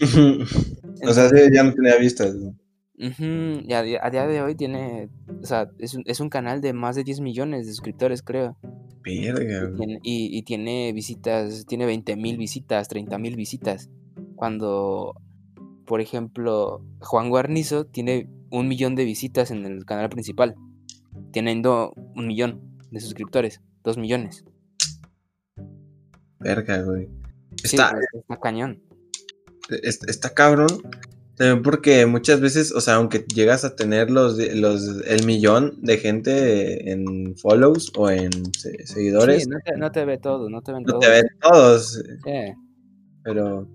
o 1.02 1.12
sea, 1.12 1.28
sí, 1.28 1.36
ya 1.52 1.62
no 1.62 1.74
tenía 1.74 1.96
vistas. 1.96 2.34
¿no? 2.34 2.54
Ujú, 2.98 3.64
y 3.66 3.72
a, 3.72 3.82
día 3.82 4.26
de 4.26 4.42
hoy 4.42 4.54
tiene, 4.54 5.08
o 5.42 5.46
sea, 5.46 5.70
es 5.78 5.94
un, 5.94 6.02
es 6.04 6.20
un 6.20 6.28
canal 6.28 6.60
de 6.60 6.74
más 6.74 6.96
de 6.96 7.04
10 7.04 7.20
millones 7.20 7.66
de 7.66 7.72
suscriptores, 7.72 8.22
creo. 8.22 8.58
Verga. 9.02 9.42
Y 9.42 9.60
güey. 9.60 9.76
tiene, 9.76 10.00
y, 10.02 10.38
y 10.38 10.42
tiene 10.42 10.92
visitas, 10.92 11.64
tiene 11.66 11.86
20 11.86 12.16
mil 12.16 12.36
visitas, 12.36 12.88
30 12.88 13.16
mil 13.16 13.36
visitas. 13.36 13.88
Cuando, 14.36 15.14
por 15.86 16.02
ejemplo, 16.02 16.84
Juan 17.00 17.30
Guarnizo 17.30 17.86
tiene 17.86 18.28
un 18.50 18.68
millón 18.68 18.94
de 18.96 19.04
visitas 19.04 19.50
en 19.50 19.64
el 19.64 19.84
canal 19.84 20.08
principal, 20.08 20.54
teniendo 21.32 21.92
un 22.16 22.26
millón 22.26 22.60
de 22.90 23.00
suscriptores, 23.00 23.60
dos 23.84 23.96
millones. 23.98 24.44
Verga, 26.38 26.82
güey. 26.82 27.08
Está, 27.62 27.94
está 28.14 28.36
cañón. 28.40 28.80
es- 29.82 30.00
está 30.08 30.30
cabrón. 30.34 30.68
También 31.36 31.62
porque 31.62 32.04
muchas 32.06 32.40
veces, 32.40 32.72
o 32.72 32.80
sea, 32.82 32.96
aunque 32.96 33.24
llegas 33.34 33.64
a 33.64 33.74
tener 33.74 34.10
los, 34.10 34.36
los 34.54 35.02
el 35.06 35.24
millón 35.24 35.78
de 35.80 35.96
gente 35.96 36.90
en 36.92 37.34
follows 37.36 37.92
o 37.96 38.10
en 38.10 38.30
se- 38.54 38.86
seguidores, 38.86 39.44
Sí, 39.44 39.48
no 39.48 39.58
te, 39.64 39.76
no 39.78 39.90
te 39.90 40.04
ve 40.04 40.18
todo, 40.18 40.50
no 40.50 40.60
te 40.60 40.72
ven 40.72 40.82
no 40.82 40.92
todo. 40.92 41.00
te 41.00 41.08
ven 41.08 41.24
todos. 41.40 41.92
Sí. 42.24 42.52
Pero, 43.22 43.68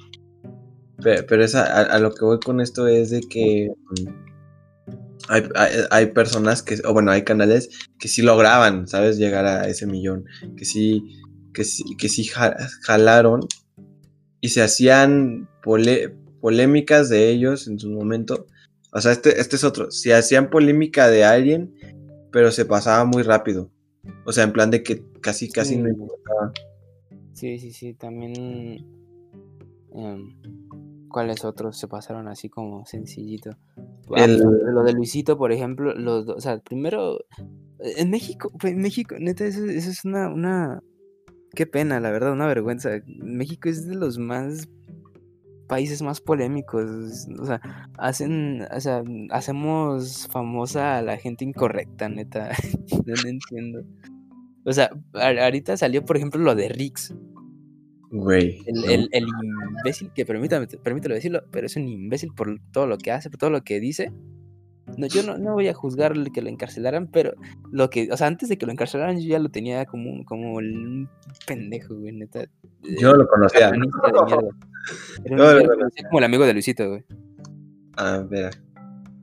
pe- 1.01 1.23
pero 1.23 1.43
es 1.43 1.55
a, 1.55 1.63
a- 1.63 1.95
a 1.95 1.99
lo 1.99 2.11
que 2.13 2.25
voy 2.25 2.39
con 2.39 2.61
esto 2.61 2.87
es 2.87 3.09
de 3.09 3.21
que 3.21 3.69
mm, 3.71 4.24
hay, 5.29 5.43
hay, 5.55 5.71
hay 5.91 6.05
personas 6.07 6.61
que, 6.63 6.77
o 6.85 6.93
bueno, 6.93 7.11
hay 7.11 7.23
canales 7.23 7.69
que 7.99 8.07
sí 8.07 8.21
lograban, 8.21 8.87
¿sabes? 8.87 9.17
Llegar 9.17 9.45
a 9.45 9.67
ese 9.67 9.85
millón, 9.87 10.25
que 10.57 10.65
sí, 10.65 11.03
que 11.53 11.63
sí, 11.63 11.83
que 11.97 12.09
sí 12.09 12.23
ja- 12.25 12.55
jalaron 12.83 13.41
y 14.41 14.49
se 14.49 14.61
hacían 14.61 15.49
pole- 15.63 16.15
polémicas 16.41 17.09
de 17.09 17.29
ellos 17.29 17.67
en 17.67 17.79
su 17.79 17.89
momento. 17.89 18.45
O 18.91 19.01
sea, 19.01 19.11
este, 19.11 19.39
este 19.41 19.55
es 19.55 19.63
otro. 19.63 19.91
Se 19.91 20.13
hacían 20.13 20.49
polémica 20.49 21.09
de 21.09 21.23
alguien, 21.25 21.73
pero 22.31 22.51
se 22.51 22.65
pasaba 22.65 23.03
muy 23.05 23.23
rápido. 23.23 23.69
O 24.25 24.31
sea, 24.31 24.43
en 24.43 24.53
plan 24.53 24.69
de 24.71 24.83
que 24.83 25.03
casi, 25.21 25.49
casi 25.49 25.77
no 25.77 25.89
importaba. 25.89 26.51
Sí, 27.33 27.57
sí, 27.59 27.71
sí, 27.71 27.93
también. 27.95 28.85
em, 29.93 30.35
¿Cuáles 31.09 31.45
otros 31.45 31.77
se 31.79 31.87
pasaron 31.87 32.27
así 32.27 32.49
como 32.49 32.85
sencillito? 32.85 33.57
Ah, 34.15 34.23
El- 34.25 34.39
lo 34.39 34.83
de 34.83 34.93
Luisito, 34.93 35.37
por 35.37 35.51
ejemplo, 35.51 35.93
los 35.95 36.25
dos, 36.25 36.37
o 36.37 36.41
sea, 36.41 36.59
primero, 36.59 37.19
eh, 37.79 37.93
en 37.97 38.09
México, 38.09 38.51
en 38.63 38.79
México, 38.81 39.15
neta, 39.19 39.45
eso, 39.45 39.65
eso 39.65 39.89
es 39.89 40.05
una, 40.05 40.29
una, 40.29 40.81
qué 41.55 41.65
pena, 41.65 41.99
la 41.99 42.11
verdad, 42.11 42.31
una 42.33 42.47
vergüenza. 42.47 42.89
México 43.07 43.69
es 43.69 43.87
de 43.87 43.95
los 43.95 44.17
más 44.19 44.67
países 45.67 46.03
más 46.03 46.21
polémicos, 46.21 47.27
o 47.39 47.45
sea, 47.45 47.59
hacen, 47.97 48.67
o 48.71 48.79
sea, 48.79 49.03
hacemos 49.31 50.27
famosa 50.31 50.97
a 50.97 51.01
la 51.01 51.17
gente 51.17 51.43
incorrecta, 51.43 52.07
neta, 52.07 52.51
no, 53.05 53.13
no 53.23 53.29
entiendo. 53.29 53.81
O 54.63 54.73
sea, 54.73 54.89
ahorita 55.13 55.77
salió, 55.77 56.03
por 56.05 56.17
ejemplo, 56.17 56.39
lo 56.41 56.55
de 56.55 56.69
Rix. 56.69 57.13
Güey. 58.15 58.61
El, 58.65 58.73
¿no? 58.75 58.85
el, 58.89 59.09
el 59.11 59.25
imbécil, 59.77 60.11
que 60.13 60.25
permítame, 60.25 60.67
permítelo 60.67 61.15
decirlo, 61.15 61.43
pero 61.51 61.65
es 61.67 61.75
un 61.75 61.87
imbécil 61.87 62.31
por 62.33 62.59
todo 62.71 62.87
lo 62.87 62.97
que 62.97 63.11
hace, 63.11 63.29
por 63.29 63.39
todo 63.39 63.49
lo 63.49 63.61
que 63.61 63.79
dice. 63.79 64.11
No, 64.97 65.07
yo 65.07 65.23
no, 65.23 65.37
no 65.37 65.53
voy 65.53 65.67
a 65.67 65.73
juzgar 65.73 66.13
que 66.31 66.41
lo 66.41 66.47
encarcelaran, 66.47 67.07
pero 67.07 67.33
lo 67.71 67.89
que, 67.89 68.07
o 68.11 68.15
sea, 68.17 68.27
antes 68.27 68.47
de 68.49 68.57
que 68.57 68.65
lo 68.65 68.71
encarcelaran, 68.71 69.19
yo 69.19 69.27
ya 69.27 69.39
lo 69.39 69.49
tenía 69.49 69.85
como 69.85 70.11
un, 70.11 70.23
como 70.23 70.53
un 70.53 71.09
pendejo, 71.45 71.95
güey, 71.95 72.13
neta. 72.13 72.45
Yo 73.01 73.13
lo 73.15 73.27
conocía. 73.27 73.69
Era 73.69 73.77
un- 73.77 73.81
lo 73.81 75.67
conocía. 75.67 76.07
como 76.07 76.19
el 76.19 76.23
amigo 76.23 76.45
de 76.45 76.53
Luisito, 76.53 76.87
güey. 76.87 77.03
A 77.97 78.19
ver. 78.19 78.51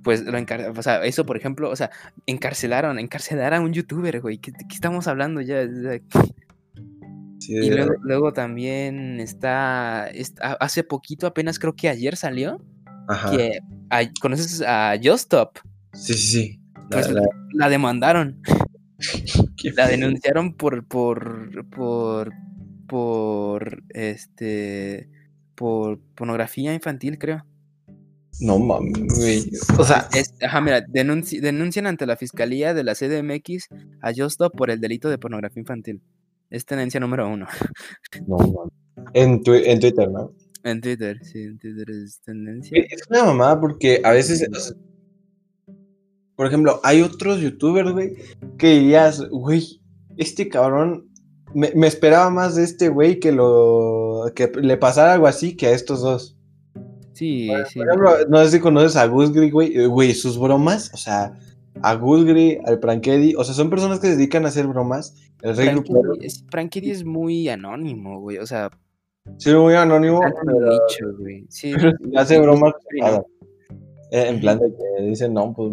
Pues 0.03 0.25
lo 0.25 0.37
encar 0.37 0.73
o 0.77 0.83
sea, 0.83 1.05
eso, 1.05 1.25
por 1.25 1.37
ejemplo, 1.37 1.71
o 1.71 1.77
sea, 1.77 1.91
encarcelaron, 2.27 2.99
encarcelaron 2.99 3.61
a 3.61 3.65
un 3.65 3.73
youtuber, 3.73 4.21
güey. 4.21 4.39
¿Qué, 4.39 4.53
qué 4.53 4.75
estamos 4.75 5.07
hablando 5.07 5.41
ya? 5.41 5.61
O 5.61 5.83
sea, 5.83 6.01
Sí, 7.47 7.55
Y 7.55 7.71
luego, 7.71 7.93
luego 8.03 8.33
también 8.33 9.19
está, 9.21 10.09
está- 10.09 10.53
hace 10.55 10.85
poquito, 10.85 11.27
apenas 11.27 11.59
creo 11.59 11.75
que 11.75 11.89
ayer 11.89 12.17
salió, 12.17 12.65
Ajá. 13.09 13.31
que 13.31 13.59
a- 13.91 14.09
conoces 14.21 14.63
a 14.67 14.95
Justop, 15.03 15.59
Sí, 15.95 16.15
sí, 16.15 16.27
sí. 16.27 16.61
La- 16.75 16.89
pues 16.89 17.11
la- 17.11 17.23
la 17.55 17.69
demandaron, 17.69 18.41
la 19.77 19.89
denunciaron 19.89 20.55
por, 20.55 20.87
por, 20.87 21.69
por, 21.71 22.33
por, 22.87 23.83
este, 23.91 25.09
por 25.55 25.99
pornografía 26.15 26.75
infantil, 26.75 27.19
creo. 27.19 27.45
No 28.41 28.59
mames. 28.59 29.61
O 29.79 29.85
sea, 29.85 30.09
Es- 30.15 30.35
ajá, 30.43 30.61
mira, 30.61 30.85
denunci- 30.87 31.41
denuncian 31.41 31.87
ante 31.87 32.07
la 32.07 32.17
fiscalía 32.17 32.73
de 32.75 32.85
la 32.85 32.95
CDMX 32.95 33.69
a 34.01 34.13
Justop 34.15 34.55
por 34.57 34.71
el 34.71 34.81
delito 34.81 35.09
de 35.11 35.19
pornografía 35.19 35.61
infantil. 35.61 36.01
Es 36.53 36.65
tenencia 36.67 37.01
número 37.01 37.29
uno. 37.29 37.47
no 38.27 38.37
mames. 38.37 38.73
En, 39.15 39.41
twi- 39.43 39.63
en 39.65 39.81
Twitter, 39.81 40.11
¿no? 40.11 40.33
En 40.65 40.81
Twitter, 40.81 41.19
sí, 41.25 41.41
en 41.43 41.59
Twitter 41.59 41.87
es 41.91 42.21
tendencia. 42.21 42.71
Güey, 42.71 42.87
Es 42.91 43.03
una 43.11 43.25
mamada 43.25 43.61
porque 43.61 44.01
a 44.05 44.13
veces, 44.13 44.47
o 44.49 44.55
sea, 44.61 44.77
por 46.37 46.47
ejemplo, 46.47 46.81
hay 46.85 47.03
otros 47.03 47.41
youtubers, 47.41 47.91
güey, 47.93 48.15
que 48.59 48.69
dirías, 48.79 49.29
güey, 49.31 49.81
este 50.17 50.49
cabrón, 50.49 51.09
me, 51.55 51.73
me 51.75 51.87
esperaba 51.87 52.31
más 52.31 52.55
de 52.55 52.65
este 52.65 52.89
güey 52.89 53.19
que 53.19 53.33
lo, 53.33 54.31
que 54.35 54.51
le 54.61 54.77
pasara 54.77 55.15
algo 55.15 55.27
así 55.27 55.57
que 55.57 55.67
a 55.67 55.73
estos 55.73 56.03
dos. 56.03 56.37
Sí, 57.15 57.51
sí. 57.69 57.79
Por 57.79 57.89
ejemplo, 57.89 58.11
no 58.29 58.45
sé 58.45 58.51
si 58.53 58.61
conoces 58.61 58.97
a 58.97 59.07
Gusgri, 59.07 59.51
güey, 59.51 59.77
eh, 59.77 59.87
güey, 59.87 60.15
sus 60.15 60.39
bromas, 60.39 60.91
o 60.95 60.97
sea, 60.97 61.33
a 61.83 61.95
Gusgri, 61.95 62.59
al 62.65 62.79
Prankedy, 62.79 63.35
o 63.37 63.45
sea, 63.45 63.55
son 63.55 63.71
personas 63.71 64.01
que 64.01 64.09
se 64.09 64.17
dedican 64.17 64.45
a 64.45 64.49
hacer 64.49 64.67
bromas. 64.67 65.17
El 65.43 65.57
Rey 65.57 65.69
Prankedy 66.51 66.91
es, 66.91 66.99
es 66.99 67.05
muy 67.05 67.49
anónimo, 67.49 68.21
güey. 68.21 68.39
O 68.39 68.47
sea, 68.47 68.71
sí, 69.39 69.53
muy 69.55 69.75
anónimo, 69.75 70.21
pero, 70.21 70.59
nicho, 70.61 71.17
güey. 71.19 71.47
Sí, 71.49 71.73
pero 71.77 71.93
sí 71.93 72.17
hace 72.17 72.41
bromas 72.41 72.75
pesadas. 72.89 73.25
Eh, 74.11 74.29
En 74.29 74.41
plan 74.41 74.59
de 74.59 74.67
que 74.67 75.05
dicen, 75.05 75.35
no, 75.35 75.53
pues 75.55 75.73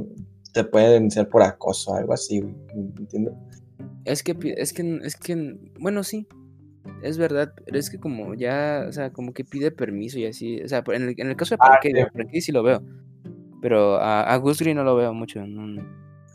te 0.53 0.63
pueden 0.63 0.91
denunciar 0.91 1.29
por 1.29 1.43
acoso, 1.43 1.93
algo 1.93 2.13
así, 2.13 2.39
güey, 2.39 2.55
¿entiendes? 2.97 3.33
Es 4.05 4.23
que, 4.23 4.35
es 4.57 4.73
que, 4.73 4.99
es 5.03 5.15
que, 5.15 5.57
bueno, 5.79 6.03
sí, 6.03 6.27
es 7.03 7.17
verdad, 7.17 7.53
pero 7.65 7.77
es 7.77 7.89
que 7.89 7.99
como 7.99 8.33
ya, 8.33 8.85
o 8.87 8.91
sea, 8.91 9.11
como 9.11 9.33
que 9.33 9.43
pide 9.43 9.71
permiso 9.71 10.17
y 10.19 10.25
así, 10.25 10.61
o 10.61 10.67
sea, 10.67 10.83
en 10.87 11.09
el, 11.09 11.15
en 11.17 11.29
el 11.29 11.35
caso 11.35 11.55
de 11.55 11.59
Ah, 11.61 11.79
sí. 11.81 11.91
Prankedy 12.13 12.41
sí 12.41 12.51
lo 12.51 12.63
veo, 12.63 12.81
pero 13.61 13.95
a, 13.97 14.23
a 14.23 14.37
Gus 14.37 14.61
no 14.61 14.83
lo 14.83 14.95
veo 14.95 15.13
mucho, 15.13 15.45
no, 15.45 15.81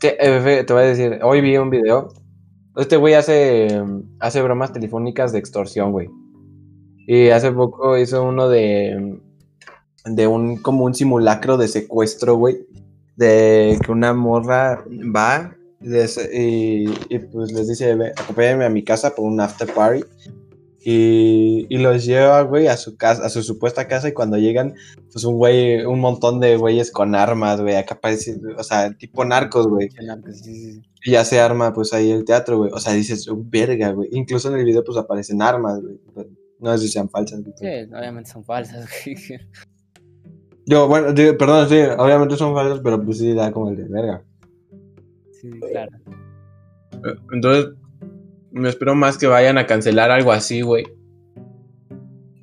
eh, 0.01 0.63
te 0.65 0.73
voy 0.73 0.83
a 0.83 0.85
decir, 0.85 1.19
hoy 1.23 1.41
vi 1.41 1.57
un 1.57 1.69
video. 1.69 2.09
Este 2.75 2.97
güey 2.97 3.13
hace, 3.13 3.81
hace 4.19 4.41
bromas 4.41 4.73
telefónicas 4.73 5.31
de 5.31 5.39
extorsión, 5.39 5.91
güey. 5.91 6.09
Y 7.07 7.29
hace 7.29 7.51
poco 7.51 7.97
hizo 7.97 8.23
uno 8.23 8.49
de, 8.49 9.19
de 10.05 10.27
un, 10.27 10.57
como 10.57 10.85
un 10.85 10.93
simulacro 10.93 11.57
de 11.57 11.67
secuestro, 11.67 12.35
güey. 12.35 12.65
De 13.15 13.79
que 13.83 13.91
una 13.91 14.13
morra 14.13 14.83
va 15.15 15.55
y, 16.33 16.85
y, 17.09 17.19
pues 17.19 17.51
les 17.53 17.67
dice, 17.67 17.95
"Ve, 17.95 18.11
acompáñame 18.17 18.65
a 18.65 18.69
mi 18.69 18.83
casa 18.83 19.13
por 19.13 19.25
un 19.25 19.39
after 19.39 19.71
party. 19.73 20.03
Y, 20.87 21.65
y 21.67 21.79
los 21.79 22.05
lleva, 22.05 22.43
güey, 22.43 22.67
a 22.67 22.77
su 22.77 22.95
casa, 22.95 23.25
a 23.25 23.29
su 23.29 23.41
supuesta 23.41 23.87
casa. 23.87 24.07
Y 24.09 24.13
cuando 24.13 24.37
llegan, 24.37 24.75
pues 25.11 25.25
un 25.25 25.33
güey, 25.33 25.83
un 25.83 25.99
montón 25.99 26.39
de 26.39 26.57
güeyes 26.57 26.91
con 26.91 27.15
armas, 27.15 27.59
güey. 27.59 27.75
Acá 27.75 27.99
parece, 27.99 28.39
o 28.55 28.61
sea, 28.63 28.93
tipo 28.95 29.25
narcos, 29.25 29.67
güey. 29.67 29.89
Sí, 29.89 30.43
sí, 30.43 30.73
sí. 30.73 30.81
Y 31.03 31.11
ya 31.13 31.25
se 31.25 31.39
arma, 31.39 31.73
pues 31.73 31.91
ahí 31.91 32.11
el 32.11 32.23
teatro, 32.23 32.59
güey. 32.59 32.69
O 32.71 32.77
sea, 32.77 32.93
dices, 32.93 33.27
"Oh, 33.27 33.35
verga, 33.35 33.93
güey. 33.93 34.09
Incluso 34.11 34.49
en 34.53 34.59
el 34.59 34.65
video, 34.65 34.83
pues 34.83 34.95
aparecen 34.99 35.41
armas, 35.41 35.81
güey. 35.81 35.99
No 36.59 36.77
sé 36.77 36.85
si 36.85 36.93
sean 36.93 37.09
falsas, 37.09 37.41
güey. 37.41 37.55
Sí, 37.57 37.91
obviamente 37.91 38.29
son 38.29 38.43
falsas, 38.43 38.87
güey. 39.05 39.17
Yo, 40.67 40.87
bueno, 40.87 41.13
digo, 41.13 41.35
perdón, 41.35 41.67
sí, 41.67 41.79
obviamente 41.97 42.37
son 42.37 42.53
falsas, 42.53 42.79
pero 42.83 43.03
pues 43.03 43.17
sí 43.17 43.33
da 43.33 43.51
como 43.51 43.71
el 43.71 43.77
de 43.77 43.85
verga. 43.85 44.23
Sí, 45.31 45.49
claro. 45.71 45.97
Entonces, 47.33 47.73
me 48.55 48.69
espero 48.69 48.95
más 48.95 49.17
que 49.17 49.27
vayan 49.27 49.57
a 49.57 49.65
cancelar 49.67 50.11
algo 50.11 50.31
así, 50.31 50.61
güey. 50.61 50.85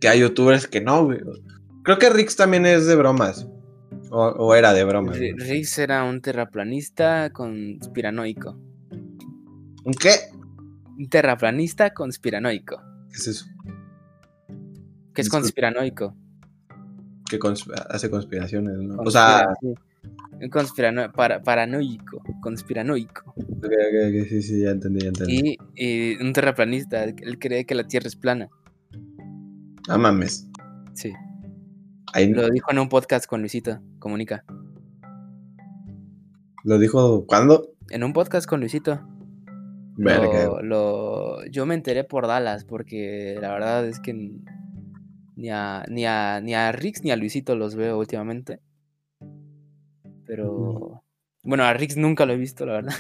Que 0.00 0.08
hay 0.08 0.20
youtubers 0.20 0.66
que 0.66 0.80
no, 0.80 1.04
güey. 1.04 1.20
Creo 1.84 1.98
que 1.98 2.10
Rix 2.10 2.36
también 2.36 2.66
es 2.66 2.86
de 2.86 2.96
bromas. 2.96 3.48
O, 4.10 4.26
o 4.26 4.54
era 4.54 4.72
de 4.72 4.84
bromas. 4.84 5.16
R- 5.16 5.32
güey. 5.32 5.48
Riggs 5.48 5.78
era 5.78 6.04
un 6.04 6.20
terraplanista 6.20 7.30
conspiranoico. 7.32 8.58
¿Un 9.84 9.94
qué? 9.94 10.10
Un 10.98 11.08
terraplanista 11.08 11.92
conspiranoico. 11.94 12.80
¿Qué 13.10 13.16
es 13.16 13.26
eso? 13.28 13.46
¿Qué 15.14 15.22
es 15.22 15.26
Disculpa. 15.26 15.40
conspiranoico? 15.42 16.14
Que 17.28 17.38
consp- 17.38 17.86
hace 17.88 18.10
conspiraciones, 18.10 18.76
¿no? 18.78 19.02
O 19.02 19.10
sea, 19.10 19.54
sí. 19.60 19.74
Un 20.40 20.50
para, 21.14 21.42
paranoico, 21.42 22.22
conspiranoico. 22.42 23.30
ok, 23.36 23.64
ok, 23.64 23.96
ok, 24.08 24.28
sí, 24.28 24.42
sí, 24.42 24.60
ya 24.62 24.70
entendí, 24.70 25.00
ya 25.00 25.08
entendí. 25.08 25.56
Y, 25.74 26.12
y 26.12 26.16
un 26.22 26.32
terraplanista, 26.34 27.04
él 27.04 27.38
cree 27.38 27.64
que 27.64 27.74
la 27.74 27.86
Tierra 27.86 28.08
es 28.08 28.16
plana. 28.16 28.48
No 29.88 29.98
mames. 29.98 30.46
Sí. 30.92 31.12
Ahí 32.12 32.28
Lo 32.28 32.50
dijo 32.50 32.70
en 32.70 32.78
un 32.78 32.88
podcast 32.90 33.24
con 33.26 33.40
Luisito, 33.40 33.80
comunica. 33.98 34.44
lo 36.64 36.78
dijo, 36.78 37.24
¿cuándo? 37.26 37.70
En 37.90 38.04
un 38.04 38.12
podcast 38.12 38.46
con 38.46 38.60
Luisito. 38.60 39.00
Verga. 39.96 40.44
Lo, 40.44 40.62
lo- 40.62 41.46
yo 41.46 41.64
me 41.66 41.74
enteré 41.74 42.04
por 42.04 42.26
Dallas, 42.26 42.64
porque 42.64 43.36
la 43.40 43.52
verdad 43.52 43.86
es 43.86 43.98
que 44.00 44.12
ni 44.14 45.48
a, 45.50 45.84
ni 45.88 46.04
a, 46.06 46.40
ni 46.40 46.54
a 46.54 46.70
Rix 46.72 47.02
ni 47.02 47.10
a 47.10 47.16
Luisito 47.16 47.56
los 47.56 47.74
veo 47.76 47.98
últimamente. 47.98 48.60
Pero 50.24 51.01
bueno, 51.42 51.64
a 51.64 51.72
Rix 51.74 51.96
nunca 51.96 52.24
lo 52.26 52.32
he 52.32 52.36
visto, 52.36 52.64
la 52.66 52.72
verdad. 52.74 52.94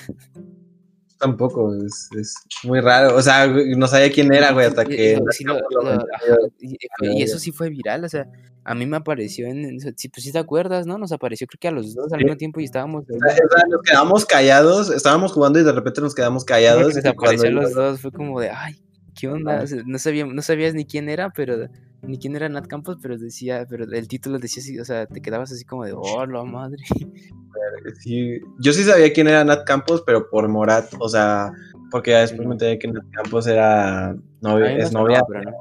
Tampoco, 1.18 1.72
es, 1.76 2.08
es 2.18 2.34
muy 2.64 2.80
raro. 2.80 3.14
O 3.16 3.22
sea, 3.22 3.46
no 3.46 3.86
sabía 3.86 4.10
quién 4.10 4.32
era, 4.34 4.50
güey, 4.52 4.66
hasta 4.66 4.84
que. 4.84 5.12
y- 5.14 5.32
sí 5.32 5.44
lo- 5.44 5.54
lo 5.54 5.60
lo- 5.70 5.82
mencioné. 5.84 6.04
ajá, 6.14 6.36
y, 6.60 6.76
fue- 6.98 7.14
y 7.14 7.22
eso 7.22 7.38
sí 7.38 7.52
fue 7.52 7.70
viral, 7.70 8.04
o 8.04 8.08
sea, 8.08 8.26
a 8.64 8.74
mí 8.74 8.86
me 8.86 8.96
apareció 8.96 9.46
en, 9.46 9.78
sí, 9.96 10.08
pues 10.08 10.24
sí 10.24 10.32
te 10.32 10.38
acuerdas, 10.38 10.84
¿no? 10.84 10.98
Nos 10.98 11.12
apareció 11.12 11.46
creo 11.46 11.58
que 11.60 11.68
a 11.68 11.70
los 11.70 11.94
dos 11.94 12.12
al 12.12 12.18
Sí. 12.18 12.24
mismo 12.24 12.36
tiempo 12.36 12.58
y 12.58 12.64
estábamos. 12.64 13.04
O 13.04 13.06
sea, 13.06 13.36
nos 13.68 13.82
quedamos 13.82 14.26
callados, 14.26 14.90
estábamos 14.90 15.32
jugando 15.32 15.60
y 15.60 15.64
de 15.64 15.72
repente 15.72 16.00
nos 16.00 16.14
quedamos 16.14 16.44
callados. 16.44 16.92
nos 16.94 17.04
apareció 17.06 17.50
los 17.52 17.72
dos, 17.72 18.00
fue 18.00 18.10
como 18.10 18.40
de, 18.40 18.50
ay, 18.50 18.82
¿qué 19.14 19.28
onda? 19.28 19.54
Ajá. 19.54 19.62
O 19.62 19.66
sea, 19.68 19.82
no, 19.86 19.98
sabía, 20.00 20.26
no 20.26 20.42
sabías 20.42 20.74
ni 20.74 20.84
quién 20.84 21.08
era, 21.08 21.30
pero 21.30 21.68
ni 22.02 22.18
quién 22.18 22.34
era 22.36 22.48
Nat 22.48 22.66
Campos, 22.66 22.98
pero 23.00 23.16
decía, 23.16 23.66
pero 23.68 23.84
el 23.84 24.08
título 24.08 24.38
decía 24.38 24.60
así, 24.60 24.78
o 24.78 24.84
sea, 24.84 25.06
te 25.06 25.20
quedabas 25.22 25.52
así 25.52 25.64
como 25.64 25.84
de, 25.84 25.92
oh, 25.94 26.26
la 26.26 26.42
madre. 26.44 26.82
sí, 28.00 28.40
yo 28.58 28.72
sí 28.72 28.82
sabía 28.84 29.12
quién 29.12 29.28
era 29.28 29.44
Nat 29.44 29.64
Campos, 29.64 30.02
pero 30.06 30.28
por 30.28 30.48
Morat, 30.48 30.92
o 30.98 31.08
sea, 31.08 31.52
porque 31.90 32.12
ya 32.12 32.20
después 32.20 32.46
me 32.46 32.54
enteré 32.54 32.78
que 32.78 32.88
en 32.88 32.94
Campos 33.12 33.46
era 33.46 34.16
novia, 34.40 34.76
es 34.76 34.92
novia. 34.92 35.22
pero 35.28 35.42
no. 35.42 35.52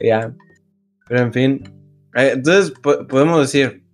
Ya. 0.00 0.34
Pero 1.08 1.20
en 1.20 1.32
fin. 1.32 1.62
Eh, 2.14 2.32
Entonces, 2.34 2.70
po- 2.70 3.06
podemos 3.06 3.40
decir, 3.40 3.84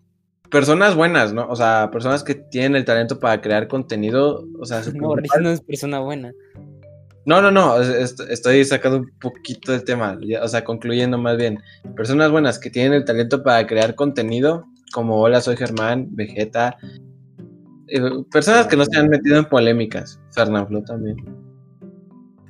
personas 0.51 0.95
buenas, 0.95 1.33
¿no? 1.33 1.49
O 1.49 1.57
sea, 1.57 1.91
personas 1.91 2.23
que 2.23 2.35
tienen 2.35 2.77
el 2.77 2.85
talento 2.85 3.19
para 3.19 3.41
crear 3.41 3.67
contenido. 3.69 4.47
O 4.61 4.65
sea, 4.67 4.83
No, 4.95 5.15
no 5.41 5.51
es 5.51 5.61
persona 5.63 5.99
buena. 6.01 6.33
No, 7.27 7.43
no, 7.43 7.51
no. 7.51 7.81
es- 7.81 7.89
est- 7.89 8.31
Estoy 8.31 8.65
sacando 8.65 8.99
un 8.99 9.11
poquito 9.21 9.73
del 9.73 9.85
tema. 9.85 10.19
O 10.43 10.49
sea, 10.49 10.65
concluyendo 10.65 11.19
más 11.19 11.37
bien. 11.37 11.59
Personas 11.97 12.31
buenas 12.31 12.59
que 12.59 12.71
tienen 12.71 12.95
el 12.95 13.05
talento 13.05 13.43
para 13.43 13.67
crear 13.67 13.95
contenido, 13.95 14.65
como 14.93 15.21
Hola, 15.21 15.41
soy 15.41 15.57
Germán, 15.57 16.09
Vegeta. 16.13 16.77
eh, 17.89 18.01
personas 18.33 18.67
que 18.67 18.77
no 18.77 18.85
se 18.85 18.99
han 18.99 19.09
metido 19.09 19.39
en 19.39 19.45
polémicas. 19.45 20.19
Fernanfloo 20.33 20.83
también. 20.83 21.17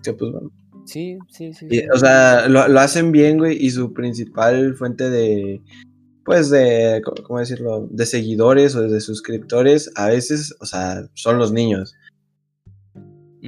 Que 0.02 0.12
pues 0.12 0.32
bueno. 0.32 0.50
Sí, 0.84 1.18
sí, 1.28 1.52
sí. 1.52 1.66
Y, 1.68 1.78
sí. 1.80 1.86
o 1.92 1.98
sea, 1.98 2.48
lo, 2.48 2.68
lo 2.68 2.78
hacen 2.80 3.10
bien, 3.12 3.38
güey, 3.38 3.56
y 3.60 3.70
su 3.70 3.92
principal 3.92 4.74
fuente 4.76 5.10
de, 5.10 5.60
pues, 6.24 6.48
de, 6.50 7.02
¿cómo 7.24 7.40
decirlo? 7.40 7.88
De 7.90 8.06
seguidores 8.06 8.76
o 8.76 8.82
de 8.82 9.00
suscriptores, 9.00 9.90
a 9.96 10.06
veces, 10.08 10.54
o 10.60 10.64
sea, 10.66 11.08
son 11.14 11.38
los 11.38 11.52
niños. 11.52 11.94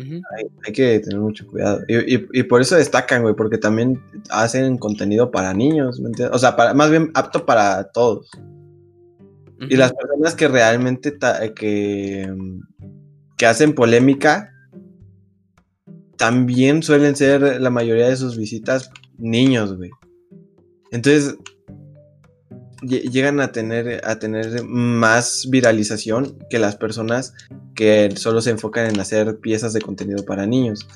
Hay, 0.00 0.44
hay 0.66 0.72
que 0.72 0.98
tener 1.00 1.18
mucho 1.18 1.46
cuidado. 1.46 1.80
Y, 1.88 2.14
y- 2.16 2.28
y 2.32 2.42
por 2.44 2.60
eso 2.60 2.76
destacan, 2.76 3.22
güey, 3.22 3.34
porque 3.34 3.58
también 3.58 4.00
hacen 4.30 4.78
contenido 4.78 5.30
para 5.30 5.52
niños, 5.54 5.98
¿me 6.00 6.08
entiendes? 6.08 6.34
O 6.34 6.38
sea, 6.38 6.56
para, 6.56 6.74
más 6.74 6.90
bien 6.90 7.10
apto 7.14 7.44
para 7.46 7.84
todos. 7.90 8.30
Y 9.68 9.76
las 9.76 9.92
personas 9.92 10.34
que 10.36 10.46
realmente 10.48 11.10
ta- 11.10 11.52
que, 11.52 12.32
que 13.36 13.46
hacen 13.46 13.74
polémica 13.74 14.52
también 16.16 16.82
suelen 16.82 17.16
ser 17.16 17.60
la 17.60 17.70
mayoría 17.70 18.08
de 18.08 18.16
sus 18.16 18.36
visitas 18.36 18.90
niños, 19.18 19.76
güey. 19.76 19.90
Entonces 20.90 21.36
llegan 22.82 23.40
a 23.40 23.52
tener 23.52 24.00
a 24.04 24.18
tener 24.18 24.62
más 24.64 25.46
viralización 25.50 26.38
que 26.50 26.58
las 26.58 26.76
personas 26.76 27.34
que 27.74 28.10
solo 28.16 28.40
se 28.40 28.50
enfocan 28.50 28.86
en 28.86 29.00
hacer 29.00 29.38
piezas 29.38 29.72
de 29.72 29.80
contenido 29.80 30.24
para 30.24 30.46
niños, 30.46 30.86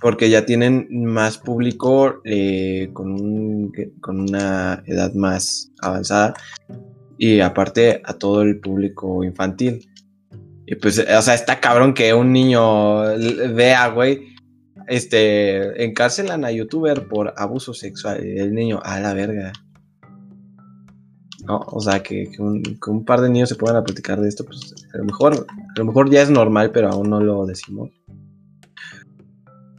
porque 0.00 0.30
ya 0.30 0.46
tienen 0.46 0.86
más 1.04 1.38
público 1.38 2.20
eh, 2.24 2.90
con 2.92 3.12
un- 3.12 3.72
con 4.00 4.20
una 4.20 4.82
edad 4.86 5.12
más 5.14 5.70
avanzada 5.80 6.34
y 7.18 7.40
aparte 7.40 8.00
a 8.04 8.14
todo 8.14 8.42
el 8.42 8.60
público 8.60 9.24
infantil. 9.24 9.88
Y 10.66 10.74
pues, 10.76 10.98
o 10.98 11.22
sea, 11.22 11.34
está 11.34 11.58
cabrón 11.60 11.94
que 11.94 12.12
un 12.14 12.32
niño 12.32 13.02
vea, 13.54 13.88
güey, 13.88 14.36
este, 14.88 15.84
encarcelan 15.84 16.44
a 16.44 16.50
youtuber 16.50 17.08
por 17.08 17.34
abuso 17.36 17.74
sexual. 17.74 18.24
El 18.24 18.54
niño, 18.54 18.80
a 18.82 19.00
la 19.00 19.14
verga. 19.14 19.52
No, 21.46 21.60
o 21.66 21.80
sea, 21.80 22.02
que, 22.02 22.30
que 22.30 22.42
un, 22.42 23.04
par 23.04 23.20
de 23.20 23.30
niños 23.30 23.48
se 23.48 23.54
puedan 23.54 23.76
a 23.76 23.84
platicar 23.84 24.20
de 24.20 24.28
esto, 24.28 24.44
pues 24.44 24.74
a 24.92 24.98
lo 24.98 25.04
mejor, 25.04 25.34
a 25.34 25.78
lo 25.78 25.84
mejor 25.84 26.10
ya 26.10 26.22
es 26.22 26.30
normal, 26.30 26.72
pero 26.72 26.88
aún 26.88 27.08
no 27.08 27.20
lo 27.20 27.46
decimos. 27.46 27.90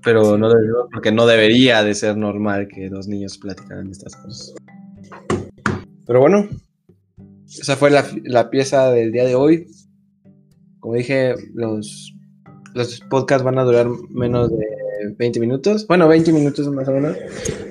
Pero 0.04 0.38
no 0.38 0.48
lo 0.50 0.90
porque 0.92 1.12
no 1.12 1.26
debería 1.26 1.84
de 1.84 1.94
ser 1.94 2.16
normal 2.16 2.68
que 2.68 2.90
los 2.90 3.08
niños 3.08 3.38
platicaran 3.38 3.92
estas 3.92 4.16
cosas. 4.16 4.54
Pero 6.08 6.22
bueno, 6.22 6.48
esa 7.46 7.76
fue 7.76 7.92
la, 7.92 8.06
la 8.24 8.50
pieza 8.50 8.92
del 8.92 9.12
día 9.12 9.26
de 9.26 9.36
hoy. 9.36 9.68
Como 10.80 10.96
dije, 10.96 11.36
los, 11.54 12.16
los 12.74 13.00
podcasts 13.02 13.44
van 13.44 13.60
a 13.60 13.64
durar 13.64 13.88
menos 14.10 14.50
de 14.50 14.79
20 15.18 15.40
minutos. 15.40 15.88
Bueno, 15.88 16.08
20 16.08 16.32
minutos 16.34 16.68
más 16.70 16.88
o 16.88 16.92
menos. 16.92 17.18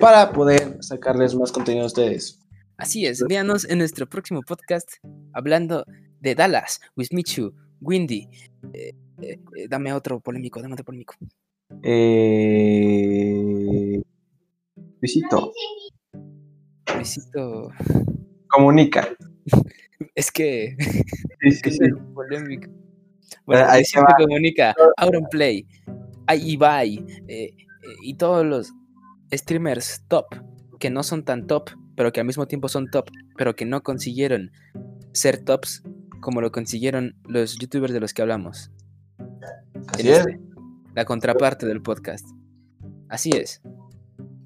Para 0.00 0.32
poder 0.32 0.76
sacarles 0.80 1.34
más 1.34 1.52
contenido 1.52 1.84
a 1.84 1.86
ustedes. 1.86 2.40
Así 2.76 3.06
es, 3.06 3.24
véanos 3.28 3.64
en 3.68 3.78
nuestro 3.78 4.08
próximo 4.08 4.40
podcast 4.42 4.88
hablando 5.32 5.84
de 6.20 6.34
Dallas, 6.34 6.80
with 6.96 7.08
Michu, 7.10 7.52
Windy. 7.80 8.28
Eh, 8.72 8.94
eh, 9.20 9.40
eh, 9.56 9.66
dame 9.68 9.92
otro 9.92 10.20
polémico, 10.20 10.62
dame 10.62 10.74
otro 10.74 10.84
polémico. 10.84 11.14
Eh... 11.82 12.78
Visito. 15.00 15.52
Luisito. 16.94 17.70
Comunica. 18.48 19.08
Es 20.14 20.30
que 20.30 20.76
Sí, 20.78 21.50
sí, 21.50 21.60
es 21.64 21.76
sí. 21.76 21.78
el 21.82 21.96
polémico. 22.14 22.70
Bueno, 23.44 23.64
ahí 23.68 23.80
Luisito 23.80 24.14
comunica, 24.16 24.74
Auronplay, 24.96 25.66
hay 25.86 25.97
Ibai 26.36 26.96
eh, 27.28 27.54
eh, 27.54 27.54
y 28.02 28.14
todos 28.14 28.44
los 28.44 28.72
streamers 29.32 30.04
top 30.08 30.26
que 30.78 30.90
no 30.90 31.02
son 31.02 31.24
tan 31.24 31.46
top, 31.46 31.70
pero 31.96 32.12
que 32.12 32.20
al 32.20 32.26
mismo 32.26 32.46
tiempo 32.46 32.68
son 32.68 32.90
top, 32.90 33.10
pero 33.36 33.54
que 33.56 33.64
no 33.64 33.82
consiguieron 33.82 34.50
ser 35.12 35.44
tops 35.44 35.82
como 36.20 36.40
lo 36.40 36.50
consiguieron 36.52 37.14
los 37.24 37.58
youtubers 37.58 37.92
de 37.92 38.00
los 38.00 38.12
que 38.14 38.22
hablamos. 38.22 38.70
Así 39.88 40.08
es. 40.08 40.18
este, 40.18 40.40
la 40.94 41.04
contraparte 41.04 41.66
del 41.66 41.82
podcast. 41.82 42.26
Así 43.08 43.30
es. 43.30 43.60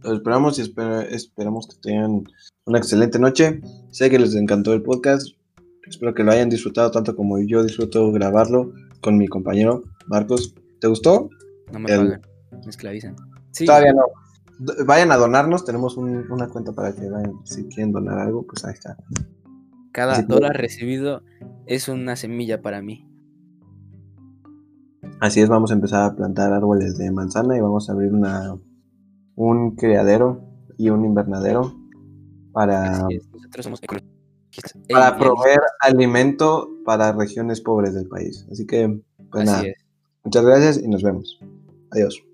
Los 0.02 0.14
esperamos 0.14 0.58
y 0.58 0.62
espera- 0.62 1.02
esperamos 1.02 1.66
que 1.68 1.76
tengan 1.80 2.24
una 2.64 2.78
excelente 2.78 3.18
noche. 3.18 3.60
Sé 3.90 4.10
que 4.10 4.18
les 4.18 4.34
encantó 4.34 4.72
el 4.72 4.82
podcast. 4.82 5.28
Espero 5.86 6.14
que 6.14 6.24
lo 6.24 6.32
hayan 6.32 6.48
disfrutado 6.48 6.90
tanto 6.90 7.14
como 7.16 7.38
yo 7.40 7.62
disfruto 7.62 8.10
grabarlo 8.12 8.72
con 9.00 9.18
mi 9.18 9.28
compañero 9.28 9.82
Marcos. 10.06 10.54
¿Te 10.80 10.86
gustó? 10.88 11.28
No 11.72 11.78
me 11.80 11.90
El- 11.90 11.98
pagan, 12.06 12.22
me 12.64 12.70
esclavizan. 12.70 13.16
Sí, 13.50 13.66
Todavía 13.66 13.92
no. 13.92 14.02
Vayan 14.86 15.10
a 15.10 15.16
donarnos. 15.16 15.64
Tenemos 15.64 15.96
un- 15.96 16.30
una 16.30 16.48
cuenta 16.48 16.72
para 16.72 16.94
que 16.94 17.08
vayan. 17.08 17.34
Si 17.44 17.64
quieren 17.64 17.90
donar 17.92 18.18
algo, 18.18 18.46
pues 18.46 18.64
ahí 18.64 18.74
está. 18.74 18.96
cada 19.92 20.12
así 20.14 20.22
que- 20.22 20.28
dólar 20.32 20.56
recibido 20.56 21.22
es 21.66 21.88
una 21.88 22.16
semilla 22.16 22.62
para 22.62 22.80
mí. 22.80 23.06
Así 25.20 25.40
es, 25.40 25.48
vamos 25.48 25.70
a 25.70 25.74
empezar 25.74 26.02
a 26.10 26.16
plantar 26.16 26.52
árboles 26.52 26.96
de 26.98 27.10
manzana 27.10 27.56
y 27.56 27.60
vamos 27.60 27.88
a 27.88 27.92
abrir 27.92 28.12
una, 28.12 28.56
un 29.36 29.76
criadero 29.76 30.40
y 30.78 30.90
un 30.90 31.04
invernadero 31.04 31.74
para, 32.52 33.06
Nosotros 33.32 33.64
somos 33.64 33.80
para 34.90 35.16
proveer 35.18 35.60
alimento 35.80 36.68
para 36.84 37.12
regiones 37.12 37.60
pobres 37.60 37.94
del 37.94 38.08
país. 38.08 38.46
Así 38.50 38.66
que, 38.66 39.00
pues 39.30 39.44
nada, 39.46 39.58
Así 39.60 39.72
muchas 40.24 40.44
gracias 40.44 40.78
y 40.82 40.88
nos 40.88 41.02
vemos. 41.02 41.38
Adiós. 41.92 42.31